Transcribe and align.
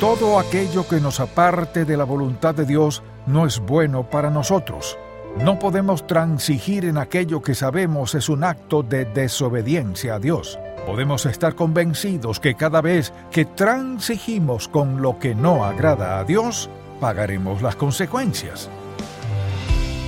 todo 0.00 0.38
aquello 0.38 0.88
que 0.88 0.98
nos 0.98 1.20
aparte 1.20 1.84
de 1.84 1.94
la 1.94 2.04
voluntad 2.04 2.54
de 2.54 2.64
Dios 2.64 3.02
no 3.26 3.44
es 3.44 3.60
bueno 3.60 4.08
para 4.08 4.30
nosotros. 4.30 4.98
No 5.44 5.58
podemos 5.58 6.06
transigir 6.06 6.86
en 6.86 6.96
aquello 6.96 7.42
que 7.42 7.54
sabemos 7.54 8.14
es 8.14 8.30
un 8.30 8.42
acto 8.42 8.82
de 8.82 9.04
desobediencia 9.04 10.14
a 10.14 10.18
Dios. 10.18 10.58
Podemos 10.86 11.26
estar 11.26 11.54
convencidos 11.54 12.40
que 12.40 12.54
cada 12.54 12.80
vez 12.80 13.12
que 13.30 13.44
transigimos 13.44 14.68
con 14.68 15.02
lo 15.02 15.18
que 15.18 15.34
no 15.34 15.66
agrada 15.66 16.18
a 16.18 16.24
Dios, 16.24 16.70
pagaremos 16.98 17.60
las 17.60 17.76
consecuencias. 17.76 18.70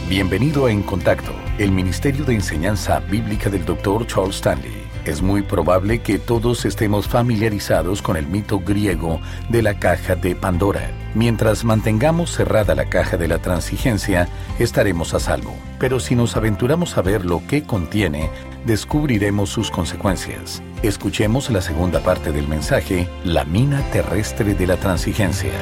Bienvenido 0.09 0.67
a 0.67 0.71
En 0.71 0.83
Contacto, 0.83 1.33
el 1.59 1.71
Ministerio 1.71 2.25
de 2.25 2.35
Enseñanza 2.35 2.99
Bíblica 3.01 3.51
del 3.51 3.67
Dr. 3.67 4.07
Charles 4.07 4.37
Stanley. 4.37 4.82
Es 5.05 5.21
muy 5.21 5.43
probable 5.43 5.99
que 6.01 6.21
todos 6.21 6.65
estemos 6.65 7.09
familiarizados 7.09 8.03
con 8.03 8.17
el 8.17 8.29
mito 8.29 8.61
griego 8.61 9.21
de 9.49 9.61
la 9.61 9.81
caja 9.81 10.15
de 10.15 10.37
Pandora. 10.37 10.93
Mientras 11.17 11.65
mantengamos 11.65 12.31
cerrada 12.31 12.77
la 12.77 12.89
caja 12.89 13.17
de 13.17 13.27
la 13.27 13.39
transigencia, 13.39 14.29
estaremos 14.61 15.13
a 15.13 15.19
salvo. 15.19 15.57
Pero 15.81 15.99
si 15.99 16.15
nos 16.15 16.37
aventuramos 16.37 16.97
a 16.97 17.03
ver 17.03 17.25
lo 17.25 17.45
que 17.49 17.65
contiene, 17.65 18.31
descubriremos 18.65 19.51
sus 19.51 19.73
consecuencias. 19.73 20.63
Escuchemos 20.85 21.51
la 21.51 21.63
segunda 21.63 21.99
parte 21.99 22.31
del 22.31 22.47
mensaje, 22.47 23.09
la 23.25 23.45
mina 23.45 23.83
terrestre 23.91 24.55
de 24.55 24.69
la 24.69 24.77
transigencia. 24.77 25.53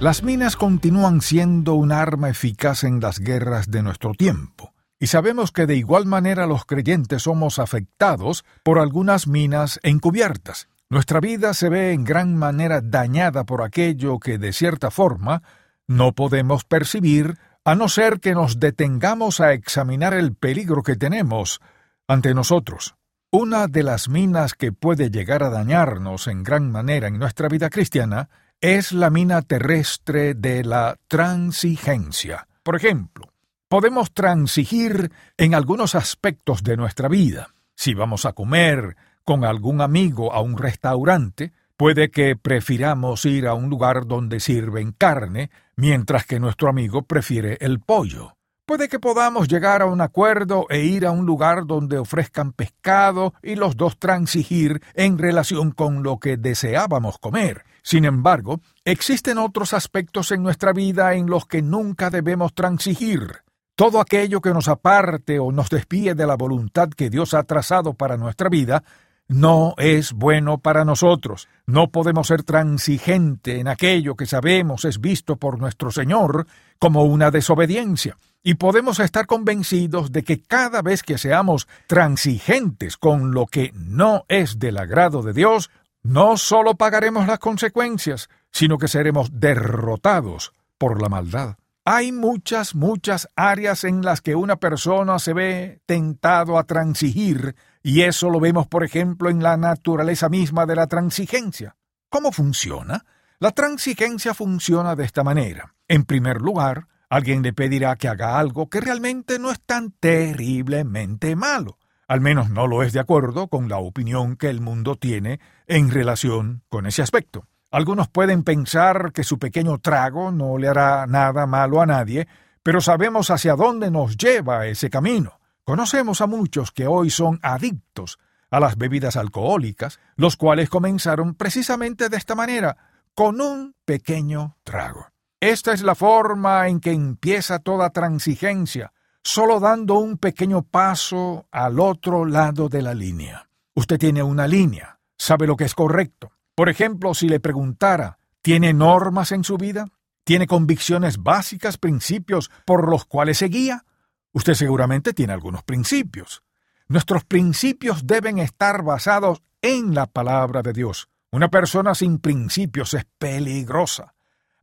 Las 0.00 0.24
minas 0.24 0.56
continúan 0.56 1.20
siendo 1.20 1.74
un 1.74 1.92
arma 1.92 2.28
eficaz 2.28 2.82
en 2.82 2.98
las 2.98 3.20
guerras 3.20 3.70
de 3.70 3.84
nuestro 3.84 4.14
tiempo. 4.14 4.73
Y 5.04 5.06
sabemos 5.06 5.52
que 5.52 5.66
de 5.66 5.76
igual 5.76 6.06
manera 6.06 6.46
los 6.46 6.64
creyentes 6.64 7.24
somos 7.24 7.58
afectados 7.58 8.42
por 8.62 8.78
algunas 8.78 9.26
minas 9.26 9.78
encubiertas. 9.82 10.66
Nuestra 10.88 11.20
vida 11.20 11.52
se 11.52 11.68
ve 11.68 11.92
en 11.92 12.04
gran 12.04 12.34
manera 12.34 12.80
dañada 12.80 13.44
por 13.44 13.60
aquello 13.60 14.18
que, 14.18 14.38
de 14.38 14.54
cierta 14.54 14.90
forma, 14.90 15.42
no 15.86 16.14
podemos 16.14 16.64
percibir 16.64 17.36
a 17.66 17.74
no 17.74 17.90
ser 17.90 18.18
que 18.18 18.32
nos 18.32 18.60
detengamos 18.60 19.40
a 19.40 19.52
examinar 19.52 20.14
el 20.14 20.34
peligro 20.34 20.82
que 20.82 20.96
tenemos 20.96 21.60
ante 22.08 22.32
nosotros. 22.32 22.94
Una 23.30 23.66
de 23.66 23.82
las 23.82 24.08
minas 24.08 24.54
que 24.54 24.72
puede 24.72 25.10
llegar 25.10 25.42
a 25.42 25.50
dañarnos 25.50 26.28
en 26.28 26.42
gran 26.42 26.72
manera 26.72 27.08
en 27.08 27.18
nuestra 27.18 27.48
vida 27.48 27.68
cristiana 27.68 28.30
es 28.62 28.90
la 28.90 29.10
mina 29.10 29.42
terrestre 29.42 30.32
de 30.32 30.64
la 30.64 30.96
transigencia. 31.08 32.48
Por 32.62 32.74
ejemplo, 32.74 33.33
podemos 33.74 34.12
transigir 34.14 35.10
en 35.36 35.52
algunos 35.52 35.96
aspectos 35.96 36.62
de 36.62 36.76
nuestra 36.76 37.08
vida. 37.08 37.56
Si 37.74 37.92
vamos 37.92 38.24
a 38.24 38.32
comer 38.32 38.96
con 39.24 39.44
algún 39.44 39.80
amigo 39.80 40.32
a 40.32 40.40
un 40.40 40.56
restaurante, 40.56 41.52
puede 41.76 42.12
que 42.12 42.36
prefiramos 42.36 43.24
ir 43.24 43.48
a 43.48 43.54
un 43.54 43.70
lugar 43.70 44.06
donde 44.06 44.38
sirven 44.38 44.92
carne, 44.92 45.50
mientras 45.74 46.24
que 46.24 46.38
nuestro 46.38 46.68
amigo 46.68 47.02
prefiere 47.02 47.58
el 47.60 47.80
pollo. 47.80 48.36
Puede 48.64 48.88
que 48.88 49.00
podamos 49.00 49.48
llegar 49.48 49.82
a 49.82 49.86
un 49.86 50.00
acuerdo 50.00 50.66
e 50.70 50.84
ir 50.84 51.04
a 51.04 51.10
un 51.10 51.26
lugar 51.26 51.66
donde 51.66 51.98
ofrezcan 51.98 52.52
pescado 52.52 53.34
y 53.42 53.56
los 53.56 53.76
dos 53.76 53.98
transigir 53.98 54.82
en 54.94 55.18
relación 55.18 55.72
con 55.72 56.04
lo 56.04 56.20
que 56.20 56.36
deseábamos 56.36 57.18
comer. 57.18 57.64
Sin 57.82 58.04
embargo, 58.04 58.60
existen 58.84 59.36
otros 59.36 59.72
aspectos 59.74 60.30
en 60.30 60.44
nuestra 60.44 60.72
vida 60.72 61.14
en 61.14 61.26
los 61.26 61.46
que 61.46 61.60
nunca 61.60 62.08
debemos 62.08 62.54
transigir. 62.54 63.42
Todo 63.76 64.00
aquello 64.00 64.40
que 64.40 64.54
nos 64.54 64.68
aparte 64.68 65.40
o 65.40 65.50
nos 65.50 65.68
despide 65.68 66.14
de 66.14 66.28
la 66.28 66.36
voluntad 66.36 66.90
que 66.90 67.10
Dios 67.10 67.34
ha 67.34 67.42
trazado 67.42 67.94
para 67.94 68.16
nuestra 68.16 68.48
vida 68.48 68.84
no 69.26 69.74
es 69.78 70.12
bueno 70.12 70.58
para 70.58 70.84
nosotros. 70.84 71.48
No 71.66 71.90
podemos 71.90 72.28
ser 72.28 72.44
transigente 72.44 73.58
en 73.58 73.66
aquello 73.66 74.14
que 74.14 74.26
sabemos 74.26 74.84
es 74.84 75.00
visto 75.00 75.36
por 75.36 75.58
nuestro 75.58 75.90
Señor 75.90 76.46
como 76.78 77.02
una 77.02 77.32
desobediencia. 77.32 78.16
Y 78.44 78.54
podemos 78.54 79.00
estar 79.00 79.26
convencidos 79.26 80.12
de 80.12 80.22
que 80.22 80.40
cada 80.40 80.80
vez 80.80 81.02
que 81.02 81.18
seamos 81.18 81.66
transigentes 81.88 82.96
con 82.96 83.32
lo 83.32 83.46
que 83.46 83.72
no 83.74 84.24
es 84.28 84.60
del 84.60 84.78
agrado 84.78 85.22
de 85.22 85.32
Dios, 85.32 85.70
no 86.04 86.36
solo 86.36 86.76
pagaremos 86.76 87.26
las 87.26 87.40
consecuencias, 87.40 88.28
sino 88.52 88.78
que 88.78 88.86
seremos 88.86 89.40
derrotados 89.40 90.52
por 90.78 91.02
la 91.02 91.08
maldad. 91.08 91.56
Hay 91.86 92.12
muchas, 92.12 92.74
muchas 92.74 93.28
áreas 93.36 93.84
en 93.84 94.00
las 94.00 94.22
que 94.22 94.34
una 94.34 94.56
persona 94.56 95.18
se 95.18 95.34
ve 95.34 95.82
tentado 95.84 96.56
a 96.56 96.64
transigir, 96.64 97.56
y 97.82 98.02
eso 98.02 98.30
lo 98.30 98.40
vemos, 98.40 98.66
por 98.66 98.84
ejemplo, 98.84 99.28
en 99.28 99.42
la 99.42 99.58
naturaleza 99.58 100.30
misma 100.30 100.64
de 100.64 100.76
la 100.76 100.86
transigencia. 100.86 101.76
¿Cómo 102.08 102.32
funciona? 102.32 103.04
La 103.38 103.50
transigencia 103.50 104.32
funciona 104.32 104.96
de 104.96 105.04
esta 105.04 105.22
manera. 105.22 105.74
En 105.86 106.04
primer 106.04 106.40
lugar, 106.40 106.88
alguien 107.10 107.42
le 107.42 107.52
pedirá 107.52 107.96
que 107.96 108.08
haga 108.08 108.38
algo 108.38 108.70
que 108.70 108.80
realmente 108.80 109.38
no 109.38 109.50
es 109.50 109.60
tan 109.60 109.90
terriblemente 109.90 111.36
malo. 111.36 111.78
Al 112.08 112.22
menos 112.22 112.48
no 112.48 112.66
lo 112.66 112.82
es 112.82 112.94
de 112.94 113.00
acuerdo 113.00 113.48
con 113.48 113.68
la 113.68 113.76
opinión 113.76 114.36
que 114.36 114.48
el 114.48 114.62
mundo 114.62 114.96
tiene 114.96 115.38
en 115.66 115.90
relación 115.90 116.62
con 116.70 116.86
ese 116.86 117.02
aspecto. 117.02 117.46
Algunos 117.74 118.06
pueden 118.06 118.44
pensar 118.44 119.10
que 119.12 119.24
su 119.24 119.40
pequeño 119.40 119.78
trago 119.78 120.30
no 120.30 120.58
le 120.58 120.68
hará 120.68 121.08
nada 121.08 121.44
malo 121.44 121.80
a 121.82 121.86
nadie, 121.86 122.28
pero 122.62 122.80
sabemos 122.80 123.30
hacia 123.30 123.56
dónde 123.56 123.90
nos 123.90 124.16
lleva 124.16 124.68
ese 124.68 124.90
camino. 124.90 125.40
Conocemos 125.64 126.20
a 126.20 126.28
muchos 126.28 126.70
que 126.70 126.86
hoy 126.86 127.10
son 127.10 127.40
adictos 127.42 128.20
a 128.48 128.60
las 128.60 128.78
bebidas 128.78 129.16
alcohólicas, 129.16 129.98
los 130.14 130.36
cuales 130.36 130.70
comenzaron 130.70 131.34
precisamente 131.34 132.08
de 132.08 132.16
esta 132.16 132.36
manera, 132.36 132.76
con 133.12 133.40
un 133.40 133.74
pequeño 133.84 134.56
trago. 134.62 135.08
Esta 135.40 135.72
es 135.72 135.82
la 135.82 135.96
forma 135.96 136.68
en 136.68 136.78
que 136.78 136.92
empieza 136.92 137.58
toda 137.58 137.90
transigencia, 137.90 138.92
solo 139.20 139.58
dando 139.58 139.94
un 139.94 140.18
pequeño 140.18 140.62
paso 140.62 141.48
al 141.50 141.80
otro 141.80 142.24
lado 142.24 142.68
de 142.68 142.82
la 142.82 142.94
línea. 142.94 143.48
Usted 143.74 143.98
tiene 143.98 144.22
una 144.22 144.46
línea, 144.46 145.00
sabe 145.18 145.48
lo 145.48 145.56
que 145.56 145.64
es 145.64 145.74
correcto, 145.74 146.30
por 146.54 146.68
ejemplo, 146.68 147.14
si 147.14 147.28
le 147.28 147.40
preguntara, 147.40 148.18
¿tiene 148.42 148.72
normas 148.72 149.32
en 149.32 149.44
su 149.44 149.56
vida? 149.56 149.86
¿Tiene 150.24 150.46
convicciones 150.46 151.22
básicas, 151.22 151.78
principios 151.78 152.50
por 152.64 152.88
los 152.88 153.04
cuales 153.04 153.38
se 153.38 153.48
guía? 153.48 153.84
Usted 154.32 154.54
seguramente 154.54 155.12
tiene 155.12 155.32
algunos 155.32 155.62
principios. 155.64 156.42
Nuestros 156.88 157.24
principios 157.24 158.06
deben 158.06 158.38
estar 158.38 158.82
basados 158.82 159.42
en 159.62 159.94
la 159.94 160.06
palabra 160.06 160.62
de 160.62 160.72
Dios. 160.72 161.08
Una 161.30 161.48
persona 161.48 161.94
sin 161.94 162.18
principios 162.18 162.94
es 162.94 163.04
peligrosa. 163.18 164.13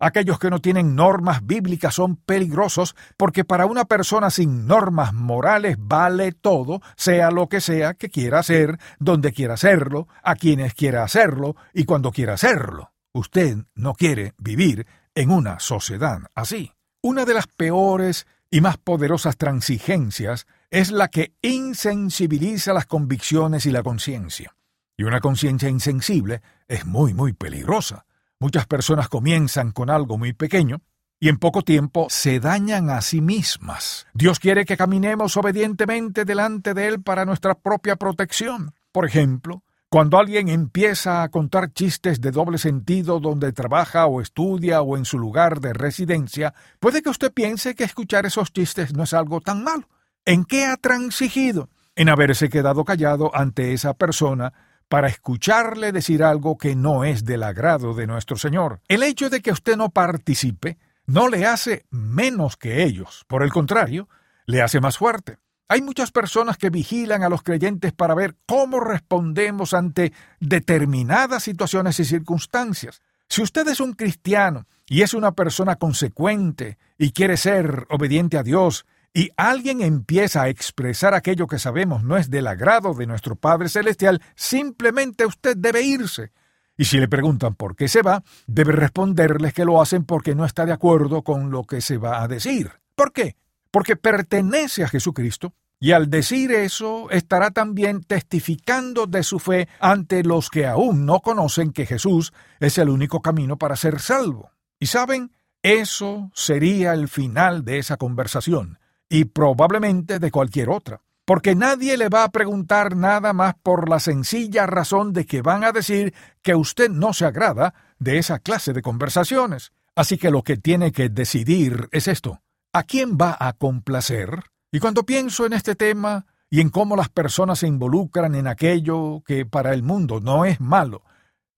Aquellos 0.03 0.39
que 0.39 0.49
no 0.49 0.59
tienen 0.59 0.95
normas 0.95 1.45
bíblicas 1.45 1.93
son 1.93 2.15
peligrosos 2.15 2.95
porque 3.17 3.45
para 3.45 3.67
una 3.67 3.85
persona 3.85 4.31
sin 4.31 4.65
normas 4.65 5.13
morales 5.13 5.77
vale 5.79 6.31
todo, 6.31 6.81
sea 6.95 7.29
lo 7.29 7.47
que 7.47 7.61
sea 7.61 7.93
que 7.93 8.09
quiera 8.09 8.39
hacer, 8.39 8.79
donde 8.97 9.31
quiera 9.31 9.53
hacerlo, 9.53 10.07
a 10.23 10.33
quienes 10.35 10.73
quiera 10.73 11.03
hacerlo 11.03 11.55
y 11.71 11.83
cuando 11.83 12.11
quiera 12.11 12.33
hacerlo. 12.33 12.93
Usted 13.13 13.57
no 13.75 13.93
quiere 13.93 14.33
vivir 14.39 14.87
en 15.13 15.29
una 15.29 15.59
sociedad 15.59 16.17
así. 16.33 16.71
Una 17.03 17.23
de 17.23 17.35
las 17.35 17.45
peores 17.45 18.25
y 18.49 18.59
más 18.59 18.77
poderosas 18.77 19.37
transigencias 19.37 20.47
es 20.71 20.89
la 20.89 21.09
que 21.09 21.35
insensibiliza 21.43 22.73
las 22.73 22.87
convicciones 22.87 23.67
y 23.67 23.71
la 23.71 23.83
conciencia. 23.83 24.55
Y 24.97 25.03
una 25.03 25.19
conciencia 25.19 25.69
insensible 25.69 26.41
es 26.67 26.87
muy, 26.87 27.13
muy 27.13 27.33
peligrosa. 27.33 28.07
Muchas 28.41 28.65
personas 28.65 29.07
comienzan 29.07 29.71
con 29.71 29.91
algo 29.91 30.17
muy 30.17 30.33
pequeño 30.33 30.81
y 31.19 31.29
en 31.29 31.37
poco 31.37 31.61
tiempo 31.61 32.07
se 32.09 32.39
dañan 32.39 32.89
a 32.89 32.99
sí 33.01 33.21
mismas. 33.21 34.07
Dios 34.15 34.39
quiere 34.39 34.65
que 34.65 34.77
caminemos 34.77 35.37
obedientemente 35.37 36.25
delante 36.25 36.73
de 36.73 36.87
Él 36.87 37.03
para 37.03 37.23
nuestra 37.23 37.53
propia 37.53 37.97
protección. 37.97 38.73
Por 38.91 39.05
ejemplo, 39.05 39.61
cuando 39.89 40.17
alguien 40.17 40.49
empieza 40.49 41.21
a 41.21 41.29
contar 41.29 41.71
chistes 41.71 42.19
de 42.19 42.31
doble 42.31 42.57
sentido 42.57 43.19
donde 43.19 43.53
trabaja 43.53 44.07
o 44.07 44.21
estudia 44.21 44.81
o 44.81 44.97
en 44.97 45.05
su 45.05 45.19
lugar 45.19 45.61
de 45.61 45.73
residencia, 45.73 46.55
puede 46.79 47.03
que 47.03 47.09
usted 47.09 47.31
piense 47.31 47.75
que 47.75 47.83
escuchar 47.83 48.25
esos 48.25 48.51
chistes 48.51 48.95
no 48.95 49.03
es 49.03 49.13
algo 49.13 49.39
tan 49.39 49.63
malo. 49.63 49.87
¿En 50.25 50.45
qué 50.45 50.65
ha 50.65 50.77
transigido? 50.77 51.69
En 51.93 52.09
haberse 52.09 52.49
quedado 52.49 52.85
callado 52.85 53.29
ante 53.35 53.73
esa 53.73 53.93
persona 53.93 54.51
para 54.91 55.07
escucharle 55.07 55.93
decir 55.93 56.21
algo 56.21 56.57
que 56.57 56.75
no 56.75 57.05
es 57.05 57.23
del 57.23 57.43
agrado 57.43 57.93
de 57.93 58.07
nuestro 58.07 58.35
Señor. 58.35 58.81
El 58.89 59.03
hecho 59.03 59.29
de 59.29 59.41
que 59.41 59.53
usted 59.53 59.77
no 59.77 59.87
participe 59.87 60.77
no 61.05 61.29
le 61.29 61.45
hace 61.45 61.85
menos 61.91 62.57
que 62.57 62.83
ellos, 62.83 63.23
por 63.29 63.41
el 63.41 63.53
contrario, 63.53 64.09
le 64.47 64.61
hace 64.61 64.81
más 64.81 64.97
fuerte. 64.97 65.37
Hay 65.69 65.81
muchas 65.81 66.11
personas 66.11 66.57
que 66.57 66.69
vigilan 66.69 67.23
a 67.23 67.29
los 67.29 67.41
creyentes 67.41 67.93
para 67.93 68.15
ver 68.15 68.35
cómo 68.45 68.81
respondemos 68.81 69.73
ante 69.73 70.11
determinadas 70.41 71.43
situaciones 71.43 71.97
y 72.01 72.03
circunstancias. 72.03 73.01
Si 73.29 73.41
usted 73.41 73.65
es 73.69 73.79
un 73.79 73.93
cristiano 73.93 74.67
y 74.87 75.03
es 75.03 75.13
una 75.13 75.31
persona 75.31 75.77
consecuente 75.77 76.77
y 76.97 77.13
quiere 77.13 77.37
ser 77.37 77.87
obediente 77.89 78.37
a 78.37 78.43
Dios 78.43 78.85
y 79.13 79.29
alguien 79.35 79.81
empieza 79.81 80.43
a 80.43 80.49
expresar 80.49 81.13
aquello 81.13 81.47
que 81.47 81.59
sabemos 81.59 82.03
no 82.03 82.17
es 82.17 82.29
del 82.29 82.47
agrado 82.47 82.93
de 82.93 83.07
nuestro 83.07 83.35
Padre 83.35 83.69
Celestial, 83.69 84.21
simplemente 84.35 85.25
usted 85.25 85.57
debe 85.57 85.81
irse 85.81 86.31
Y 86.77 86.85
si 86.85 86.97
le 86.97 87.07
preguntan 87.07 87.55
por 87.55 87.75
qué 87.75 87.87
se 87.87 88.01
va, 88.01 88.23
debe 88.47 88.71
responderles 88.71 89.53
que 89.53 89.65
lo 89.65 89.81
hacen 89.81 90.05
porque 90.05 90.35
no 90.35 90.45
está 90.45 90.65
de 90.65 90.71
acuerdo 90.71 91.23
con 91.23 91.51
lo 91.51 91.63
que 91.63 91.81
se 91.81 91.97
va 91.97 92.21
a 92.21 92.27
decir. 92.27 92.71
¿Por 92.95 93.11
qué? 93.11 93.35
Porque 93.69 93.95
pertenece 93.95 94.83
a 94.83 94.87
Jesucristo 94.87 95.53
y 95.79 95.93
al 95.93 96.09
decir 96.09 96.51
eso 96.51 97.09
estará 97.09 97.49
también 97.51 98.03
testificando 98.03 99.07
de 99.07 99.23
su 99.23 99.39
fe 99.39 99.67
ante 99.79 100.23
los 100.23 100.49
que 100.49 100.67
aún 100.67 101.07
no 101.07 101.21
conocen 101.21 101.73
que 101.73 101.87
Jesús 101.87 102.33
es 102.59 102.77
el 102.77 102.89
único 102.89 103.21
camino 103.21 103.57
para 103.57 103.75
ser 103.75 103.99
salvo. 103.99 104.51
Y 104.79 104.85
saben, 104.85 105.31
eso 105.63 106.29
sería 106.33 106.93
el 106.93 107.07
final 107.07 107.65
de 107.65 107.79
esa 107.79 107.97
conversación, 107.97 108.77
y 109.11 109.25
probablemente 109.25 110.17
de 110.17 110.31
cualquier 110.31 110.69
otra 110.69 111.01
porque 111.31 111.55
nadie 111.55 111.95
le 111.95 112.09
va 112.09 112.25
a 112.25 112.29
preguntar 112.31 112.95
nada 112.97 113.31
más 113.31 113.55
por 113.63 113.87
la 113.87 114.01
sencilla 114.01 114.65
razón 114.65 115.13
de 115.13 115.25
que 115.25 115.41
van 115.41 115.63
a 115.63 115.71
decir 115.71 116.13
que 116.41 116.55
usted 116.55 116.89
no 116.89 117.13
se 117.13 117.25
agrada 117.25 117.73
de 117.99 118.17
esa 118.17 118.39
clase 118.39 118.73
de 118.73 118.81
conversaciones. 118.81 119.71
Así 119.95 120.17
que 120.17 120.29
lo 120.29 120.43
que 120.43 120.57
tiene 120.57 120.91
que 120.91 121.07
decidir 121.07 121.87
es 121.93 122.09
esto. 122.09 122.41
¿A 122.73 122.83
quién 122.83 123.17
va 123.17 123.37
a 123.39 123.53
complacer? 123.53 124.43
Y 124.73 124.79
cuando 124.79 125.05
pienso 125.05 125.45
en 125.45 125.53
este 125.53 125.75
tema 125.75 126.25
y 126.49 126.59
en 126.59 126.69
cómo 126.69 126.97
las 126.97 127.07
personas 127.07 127.59
se 127.59 127.67
involucran 127.67 128.35
en 128.35 128.47
aquello 128.47 129.23
que 129.25 129.45
para 129.45 129.73
el 129.73 129.83
mundo 129.83 130.19
no 130.19 130.43
es 130.43 130.59
malo, 130.59 131.03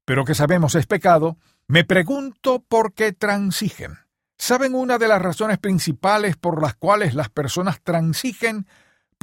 pero 0.06 0.24
que 0.24 0.36
sabemos 0.36 0.76
es 0.76 0.86
pecado, 0.86 1.38
me 1.68 1.84
pregunto 1.84 2.64
por 2.68 2.94
qué 2.94 3.12
transigen. 3.12 3.98
¿Saben 4.38 4.76
una 4.76 4.98
de 4.98 5.08
las 5.08 5.22
razones 5.22 5.58
principales 5.58 6.36
por 6.36 6.62
las 6.62 6.76
cuales 6.76 7.14
las 7.14 7.30
personas 7.30 7.82
transigen? 7.82 8.68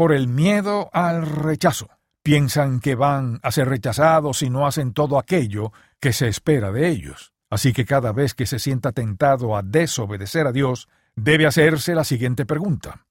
por 0.01 0.15
el 0.15 0.29
miedo 0.29 0.89
al 0.95 1.27
rechazo. 1.27 1.91
Piensan 2.23 2.81
que 2.81 2.95
van 2.95 3.39
a 3.43 3.53
ser 3.53 3.69
rechazados 3.69 4.39
si 4.39 4.49
no 4.49 4.67
hacen 4.67 4.95
todo 4.95 5.19
aquello 5.19 5.75
que 6.01 6.15
se 6.15 6.27
espera 6.27 6.73
de 6.73 6.89
ellos. 6.89 7.35
Así 7.51 7.75
que 7.75 7.85
cada 7.85 8.11
vez 8.12 8.33
que 8.33 8.47
se 8.47 8.59
sienta 8.59 8.93
tentado 8.93 9.55
a 9.55 9.62
desobedecer 9.62 10.47
a 10.47 10.53
Dios, 10.53 10.89
debe 11.17 11.47
hacerse 11.47 11.95
la 11.95 12.05
siguiente 12.05 12.47
pregunta. 12.47 13.05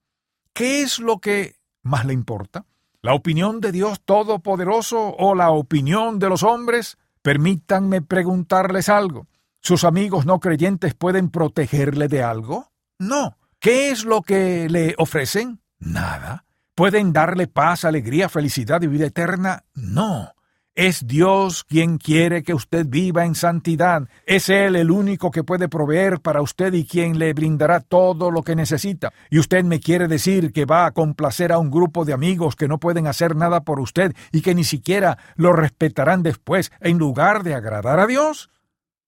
¿Qué 0.51 0.81
es 0.81 0.97
lo 0.97 1.19
que 1.19 1.57
más 1.83 2.05
le 2.05 2.13
importa? 2.13 2.65
¿La 3.03 3.13
opinión 3.13 3.61
de 3.61 3.71
Dios 3.71 4.01
Todopoderoso 4.03 5.15
o 5.15 5.35
la 5.35 5.51
opinión 5.51 6.17
de 6.17 6.29
los 6.29 6.41
hombres? 6.41 6.97
Permítanme 7.21 8.01
preguntarles 8.01 8.89
algo. 8.89 9.27
¿Sus 9.61 9.83
amigos 9.83 10.25
no 10.25 10.39
creyentes 10.39 10.93
pueden 10.93 11.29
protegerle 11.29 12.07
de 12.07 12.23
algo? 12.23 12.71
No. 12.97 13.37
¿Qué 13.59 13.91
es 13.91 14.05
lo 14.05 14.21
que 14.21 14.69
le 14.69 14.95
ofrecen? 14.97 15.61
Nada. 15.79 16.45
¿Pueden 16.75 17.11
darle 17.11 17.47
paz, 17.47 17.83
alegría, 17.83 18.29
felicidad 18.29 18.81
y 18.81 18.87
vida 18.87 19.07
eterna? 19.07 19.65
No. 19.75 20.33
Es 20.75 21.05
Dios 21.05 21.65
quien 21.65 21.97
quiere 21.97 22.41
que 22.41 22.53
usted 22.53 22.85
viva 22.87 23.25
en 23.25 23.35
santidad. 23.35 24.07
Es 24.25 24.47
Él 24.47 24.77
el 24.77 24.91
único 24.91 25.29
que 25.29 25.43
puede 25.43 25.67
proveer 25.67 26.21
para 26.21 26.41
usted 26.41 26.71
y 26.73 26.85
quien 26.85 27.19
le 27.19 27.33
brindará 27.33 27.81
todo 27.81 28.31
lo 28.31 28.43
que 28.43 28.55
necesita. 28.55 29.11
Y 29.29 29.39
usted 29.39 29.65
me 29.65 29.81
quiere 29.81 30.07
decir 30.07 30.53
que 30.53 30.63
va 30.63 30.85
a 30.85 30.91
complacer 30.91 31.51
a 31.51 31.57
un 31.57 31.69
grupo 31.69 32.05
de 32.05 32.13
amigos 32.13 32.55
que 32.55 32.69
no 32.69 32.79
pueden 32.79 33.07
hacer 33.07 33.35
nada 33.35 33.65
por 33.65 33.81
usted 33.81 34.15
y 34.31 34.41
que 34.41 34.55
ni 34.55 34.63
siquiera 34.63 35.17
lo 35.35 35.51
respetarán 35.51 36.23
después 36.23 36.71
en 36.79 36.97
lugar 36.97 37.43
de 37.43 37.55
agradar 37.55 37.99
a 37.99 38.07
Dios. 38.07 38.49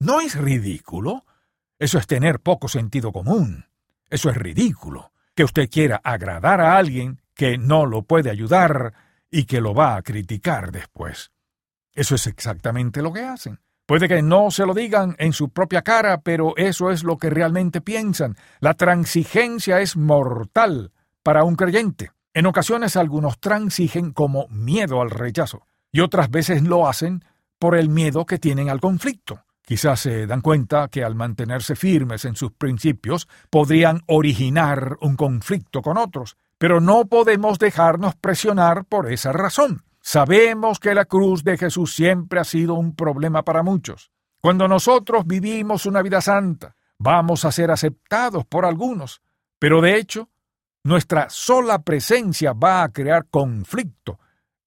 ¿No 0.01 0.19
es 0.19 0.33
ridículo? 0.33 1.25
Eso 1.77 1.99
es 1.99 2.07
tener 2.07 2.39
poco 2.39 2.67
sentido 2.67 3.11
común. 3.11 3.67
Eso 4.09 4.31
es 4.31 4.35
ridículo. 4.35 5.11
Que 5.35 5.43
usted 5.43 5.69
quiera 5.69 6.01
agradar 6.03 6.59
a 6.59 6.75
alguien 6.75 7.21
que 7.35 7.59
no 7.59 7.85
lo 7.85 8.01
puede 8.01 8.31
ayudar 8.31 8.93
y 9.29 9.43
que 9.45 9.61
lo 9.61 9.75
va 9.75 9.95
a 9.95 10.01
criticar 10.01 10.71
después. 10.71 11.31
Eso 11.93 12.15
es 12.15 12.25
exactamente 12.25 13.03
lo 13.03 13.13
que 13.13 13.21
hacen. 13.21 13.59
Puede 13.85 14.07
que 14.07 14.23
no 14.23 14.49
se 14.49 14.65
lo 14.65 14.73
digan 14.73 15.15
en 15.19 15.33
su 15.33 15.49
propia 15.49 15.83
cara, 15.83 16.21
pero 16.21 16.57
eso 16.57 16.89
es 16.89 17.03
lo 17.03 17.19
que 17.19 17.29
realmente 17.29 17.79
piensan. 17.79 18.37
La 18.59 18.73
transigencia 18.73 19.81
es 19.81 19.95
mortal 19.97 20.93
para 21.21 21.43
un 21.43 21.55
creyente. 21.55 22.09
En 22.33 22.47
ocasiones 22.47 22.95
algunos 22.95 23.39
transigen 23.39 24.13
como 24.13 24.47
miedo 24.47 24.99
al 24.99 25.11
rechazo, 25.11 25.67
y 25.91 25.99
otras 25.99 26.31
veces 26.31 26.63
lo 26.63 26.87
hacen 26.87 27.23
por 27.59 27.75
el 27.75 27.89
miedo 27.89 28.25
que 28.25 28.39
tienen 28.39 28.71
al 28.71 28.81
conflicto. 28.81 29.43
Quizás 29.71 30.01
se 30.01 30.27
dan 30.27 30.41
cuenta 30.41 30.89
que 30.89 31.01
al 31.01 31.15
mantenerse 31.15 31.77
firmes 31.77 32.25
en 32.25 32.35
sus 32.35 32.51
principios 32.51 33.29
podrían 33.49 34.01
originar 34.05 34.97
un 34.99 35.15
conflicto 35.15 35.81
con 35.81 35.97
otros, 35.97 36.35
pero 36.57 36.81
no 36.81 37.05
podemos 37.05 37.57
dejarnos 37.57 38.15
presionar 38.15 38.83
por 38.83 39.09
esa 39.09 39.31
razón. 39.31 39.85
Sabemos 40.01 40.77
que 40.77 40.93
la 40.93 41.05
cruz 41.05 41.45
de 41.45 41.57
Jesús 41.57 41.95
siempre 41.95 42.41
ha 42.41 42.43
sido 42.43 42.73
un 42.73 42.97
problema 42.97 43.43
para 43.43 43.63
muchos. 43.63 44.11
Cuando 44.41 44.67
nosotros 44.67 45.25
vivimos 45.25 45.85
una 45.85 46.01
vida 46.01 46.19
santa, 46.19 46.75
vamos 46.97 47.45
a 47.45 47.51
ser 47.53 47.71
aceptados 47.71 48.45
por 48.45 48.65
algunos, 48.65 49.21
pero 49.57 49.79
de 49.79 49.95
hecho, 49.95 50.27
nuestra 50.83 51.29
sola 51.29 51.81
presencia 51.81 52.51
va 52.51 52.83
a 52.83 52.91
crear 52.91 53.27
conflicto 53.29 54.19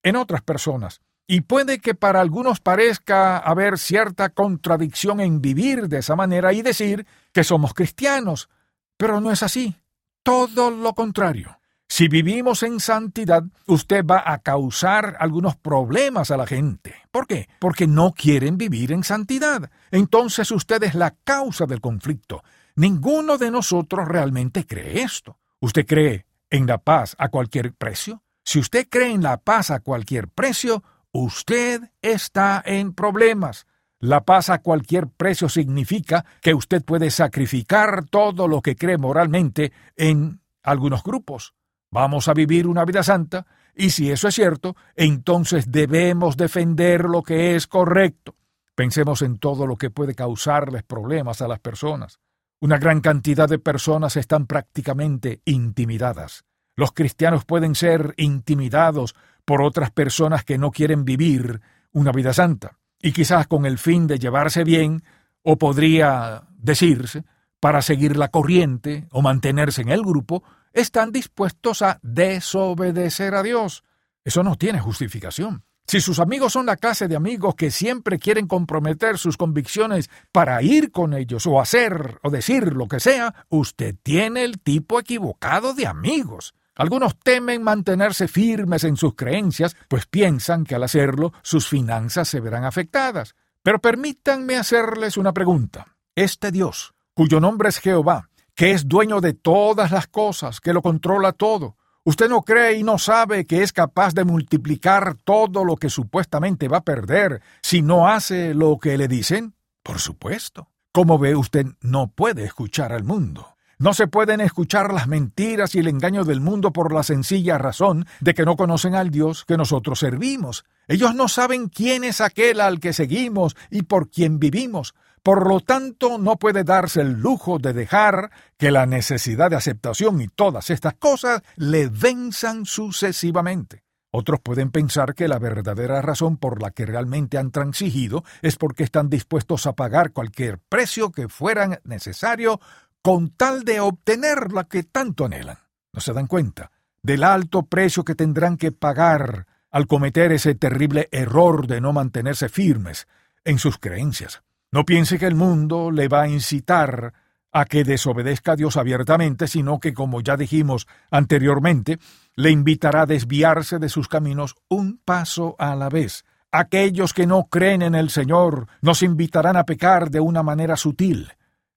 en 0.03 0.17
otras 0.17 0.41
personas. 0.41 1.03
Y 1.27 1.43
puede 1.43 1.81
que 1.81 1.95
para 1.95 2.21
algunos 2.21 2.61
parezca 2.61 3.39
haber 3.39 3.79
cierta 3.79 4.29
contradicción 4.29 5.21
en 5.21 5.41
vivir 5.41 5.89
de 5.89 5.99
esa 5.99 6.17
manera 6.17 6.53
y 6.53 6.63
decir 6.63 7.07
que 7.33 7.45
somos 7.45 7.73
cristianos, 7.73 8.51
pero 8.97 9.21
no 9.21 9.31
es 9.31 9.43
así. 9.43 9.77
Todo 10.23 10.71
lo 10.71 10.95
contrario. 10.95 11.59
Si 11.89 12.09
vivimos 12.09 12.63
en 12.63 12.81
santidad, 12.81 13.45
usted 13.67 14.05
va 14.05 14.23
a 14.27 14.39
causar 14.39 15.17
algunos 15.21 15.57
problemas 15.57 16.31
a 16.31 16.37
la 16.37 16.47
gente. 16.47 16.95
¿Por 17.11 17.27
qué? 17.27 17.49
Porque 17.59 17.87
no 17.87 18.13
quieren 18.13 18.59
vivir 18.59 18.91
en 18.93 19.05
santidad. 19.05 19.71
Entonces 19.91 20.51
usted 20.51 20.83
es 20.83 20.95
la 20.95 21.15
causa 21.25 21.67
del 21.67 21.81
conflicto. 21.81 22.43
Ninguno 22.77 23.39
de 23.39 23.51
nosotros 23.51 24.09
realmente 24.09 24.67
cree 24.67 25.03
esto. 25.03 25.39
¿Usted 25.61 25.87
cree 25.87 26.27
en 26.51 26.67
la 26.67 26.79
paz 26.79 27.15
a 27.19 27.29
cualquier 27.29 27.73
precio? 27.73 28.23
Si 28.45 28.59
usted 28.59 28.89
cree 28.91 29.13
en 29.13 29.23
la 29.23 29.37
paz 29.37 29.71
a 29.71 29.81
cualquier 29.81 30.29
precio, 30.29 30.83
usted 31.15 31.81
está 32.03 32.63
en 32.67 32.93
problemas. 32.93 33.67
La 34.01 34.25
paz 34.25 34.51
a 34.51 34.59
cualquier 34.59 35.09
precio 35.09 35.49
significa 35.49 36.27
que 36.43 36.53
usted 36.53 36.85
puede 36.85 37.11
sacrificar 37.11 38.05
todo 38.07 38.49
lo 38.49 38.61
que 38.61 38.77
cree 38.77 38.99
moralmente 38.99 39.73
en 39.97 40.41
algunos 40.63 41.03
grupos. 41.03 41.55
Vamos 41.91 42.29
a 42.29 42.35
vivir 42.35 42.67
una 42.67 42.85
vida 42.85 43.05
santa, 43.05 43.47
y 43.75 43.91
si 43.91 44.11
eso 44.11 44.29
es 44.29 44.35
cierto, 44.35 44.77
entonces 44.97 45.71
debemos 45.71 46.37
defender 46.37 47.05
lo 47.05 47.23
que 47.23 47.55
es 47.55 47.69
correcto. 47.69 48.35
Pensemos 48.75 49.23
en 49.23 49.39
todo 49.39 49.67
lo 49.69 49.77
que 49.77 49.91
puede 49.91 50.15
causarles 50.15 50.83
problemas 50.83 51.41
a 51.41 51.49
las 51.49 51.61
personas. 51.61 52.19
Una 52.61 52.79
gran 52.79 53.01
cantidad 53.01 53.49
de 53.49 53.61
personas 53.61 54.17
están 54.17 54.47
prácticamente 54.47 55.41
intimidadas. 55.45 56.45
Los 56.77 56.91
cristianos 56.91 57.45
pueden 57.45 57.77
ser 57.77 58.15
intimidados 58.17 59.15
por 59.45 59.63
otras 59.63 59.91
personas 59.91 60.45
que 60.45 60.59
no 60.59 60.71
quieren 60.71 61.05
vivir 61.05 61.61
una 61.93 62.13
vida 62.13 62.33
santa, 62.33 62.79
y 63.01 63.13
quizás 63.13 63.47
con 63.47 63.67
el 63.67 63.79
fin 63.79 64.07
de 64.07 64.19
llevarse 64.19 64.65
bien, 64.65 65.03
o 65.43 65.57
podría 65.57 66.45
decirse, 66.57 67.25
para 67.61 67.83
seguir 67.83 68.17
la 68.17 68.29
corriente 68.29 69.07
o 69.11 69.23
mantenerse 69.23 69.83
en 69.83 69.91
el 69.91 70.03
grupo, 70.03 70.43
están 70.73 71.13
dispuestos 71.13 71.83
a 71.83 71.99
desobedecer 72.03 73.35
a 73.35 73.43
Dios. 73.43 73.85
Eso 74.25 74.43
no 74.43 74.57
tiene 74.57 74.81
justificación. 74.81 75.65
Si 75.87 76.01
sus 76.01 76.19
amigos 76.19 76.55
son 76.55 76.67
la 76.67 76.77
clase 76.77 77.09
de 77.09 77.17
amigos 77.17 77.55
que 77.55 77.71
siempre 77.71 78.19
quieren 78.19 78.47
comprometer 78.47 79.19
sus 79.19 79.37
convicciones 79.37 80.09
para 80.33 80.63
ir 80.63 80.91
con 80.91 81.13
ellos 81.13 81.47
o 81.47 81.61
hacer 81.61 82.19
o 82.23 82.31
decir 82.31 82.73
lo 82.73 82.89
que 82.89 83.01
sea, 83.01 83.47
usted 83.51 83.95
tiene 84.03 84.45
el 84.45 84.61
tipo 84.61 84.99
equivocado 84.99 85.75
de 85.75 85.87
amigos. 85.87 86.55
Algunos 86.77 87.17
temen 87.19 87.63
mantenerse 87.63 88.27
firmes 88.27 88.83
en 88.85 88.97
sus 88.97 89.15
creencias, 89.15 89.77
pues 89.89 90.07
piensan 90.07 90.65
que 90.65 90.75
al 90.75 90.83
hacerlo 90.83 91.33
sus 91.43 91.69
finanzas 91.69 92.29
se 92.29 92.41
verán 92.41 92.65
afectadas. 92.65 93.37
Pero 93.63 93.79
permítanme 93.79 94.57
hacerles 94.57 95.17
una 95.17 95.33
pregunta. 95.33 95.97
Este 96.17 96.51
Dios, 96.51 96.95
cuyo 97.15 97.41
nombre 97.41 97.69
es 97.69 97.79
Jehová, 97.79 98.29
que 98.55 98.73
es 98.73 98.89
dueño 98.89 99.21
de 99.21 99.35
todas 99.35 99.93
las 99.93 100.09
cosas, 100.09 100.61
que 100.61 100.73
lo 100.73 100.83
controla 100.83 101.33
todo. 101.33 101.77
¿Usted 102.05 102.29
no 102.29 102.43
cree 102.43 102.75
y 102.75 102.83
no 102.83 102.99
sabe 102.99 103.47
que 103.47 103.63
es 103.63 103.73
capaz 103.73 104.13
de 104.13 104.25
multiplicar 104.25 105.17
todo 105.25 105.65
lo 105.65 105.77
que 105.77 105.89
supuestamente 105.89 106.69
va 106.69 106.79
a 106.79 106.85
perder 106.85 107.41
si 107.63 107.81
no 107.83 108.09
hace 108.09 108.53
lo 108.53 108.79
que 108.79 108.99
le 108.99 109.09
dicen? 109.09 109.55
Por 109.83 110.01
supuesto. 110.01 110.69
Como 110.93 111.19
ve, 111.19 111.35
usted 111.35 111.67
no 111.81 112.09
puede 112.09 112.45
escuchar 112.45 112.93
al 112.93 113.05
mundo. 113.05 113.54
No 113.79 113.93
se 113.93 114.07
pueden 114.07 114.41
escuchar 114.41 114.93
las 114.93 115.09
mentiras 115.09 115.75
y 115.75 115.81
el 115.81 115.89
engaño 115.89 116.25
del 116.25 116.41
mundo 116.41 116.73
por 116.73 116.93
la 116.93 117.03
sencilla 117.03 117.59
razón 117.59 118.07
de 118.21 118.35
que 118.35 118.45
no 118.45 118.57
conocen 118.57 118.95
al 118.95 119.11
Dios 119.11 119.45
que 119.45 119.57
nosotros 119.57 119.99
servimos. 119.99 120.65
Ellos 120.87 121.15
no 121.15 121.29
saben 121.29 121.69
quién 121.69 122.05
es 122.05 122.21
aquel 122.21 122.61
al 122.61 122.79
que 122.79 122.93
seguimos 122.93 123.57
y 123.71 123.83
por 123.83 124.11
quien 124.11 124.39
vivimos. 124.39 124.95
Por 125.23 125.49
lo 125.49 125.61
tanto, 125.61 126.19
no 126.19 126.37
puede 126.37 126.65
darse 126.65 127.01
el 127.01 127.13
lujo 127.13 127.59
de 127.59 127.73
dejar 127.73 128.31
que 128.59 128.71
la 128.71 128.85
necesidad 128.85 129.51
de 129.51 129.57
aceptación 129.57 130.21
y 130.21 130.29
todas 130.29 130.71
estas 130.71 130.95
cosas 130.95 131.43
le 131.57 131.89
venzan 131.89 132.67
sucesivamente. 132.67 133.85
Otros 134.11 134.39
pueden 134.41 134.71
pensar 134.71 135.15
que 135.15 135.27
la 135.27 135.41
verdadera 135.41 136.01
razón 136.01 136.37
por 136.37 136.63
la 136.63 136.71
que 136.71 136.87
realmente 136.87 137.37
han 137.37 137.51
transigido 137.51 138.23
es 138.43 138.55
porque 138.55 138.85
están 138.85 139.11
dispuestos 139.11 139.67
a 139.67 139.73
pagar 139.73 140.13
cualquier 140.13 140.61
precio 140.61 141.11
que 141.11 141.29
fuera 141.29 141.81
necesario 141.83 142.61
con 143.05 143.29
tal 143.29 143.65
de 143.65 143.81
obtener 143.81 144.51
la 144.51 144.65
que 144.65 144.83
tanto 144.83 145.27
anhelan. 145.27 145.59
No 145.93 146.01
se 146.01 146.15
dan 146.15 146.27
cuenta 146.27 146.71
del 147.03 147.23
alto 147.23 147.65
precio 147.65 148.03
que 148.03 148.15
tendrán 148.15 148.57
que 148.57 148.73
pagar 148.73 149.47
al 149.71 149.87
cometer 149.87 150.33
ese 150.33 150.55
terrible 150.55 151.11
error 151.13 151.67
de 151.67 151.83
no 151.83 151.93
mantenerse 151.93 152.49
firmes 152.49 153.07
en 153.45 153.59
sus 153.59 153.77
creencias. 153.77 154.43
No 154.73 154.87
piense 154.87 155.19
que 155.19 155.27
el 155.27 155.35
mundo 155.35 155.91
le 155.91 156.09
va 156.09 156.23
a 156.23 156.29
incitar 156.29 157.13
a 157.53 157.67
que 157.67 157.85
desobedezca 157.85 158.53
a 158.53 158.57
Dios 158.57 158.79
abiertamente, 158.79 159.49
sino 159.49 159.81
que, 159.81 159.93
como 159.93 160.23
ya 160.23 160.39
dijimos 160.39 160.87
anteriormente, 161.11 161.99
le 162.37 162.53
invitará 162.53 163.03
a 163.03 163.07
desviarse 163.07 163.79
de 163.79 163.91
sus 163.91 164.09
caminos 164.09 164.55
un 164.71 164.99
paso 165.05 165.57
a 165.59 165.75
la 165.75 165.91
vez. 165.91 166.25
Aquellos 166.51 167.13
que 167.13 167.27
no 167.27 167.49
creen 167.51 167.83
en 167.83 167.95
el 167.95 168.09
Señor 168.09 168.67
nos 168.81 169.03
invitarán 169.03 169.59
a 169.59 169.67
pecar 169.67 170.11
de 170.11 170.21
una 170.21 170.43
manera 170.43 170.79
sutil, 170.79 171.31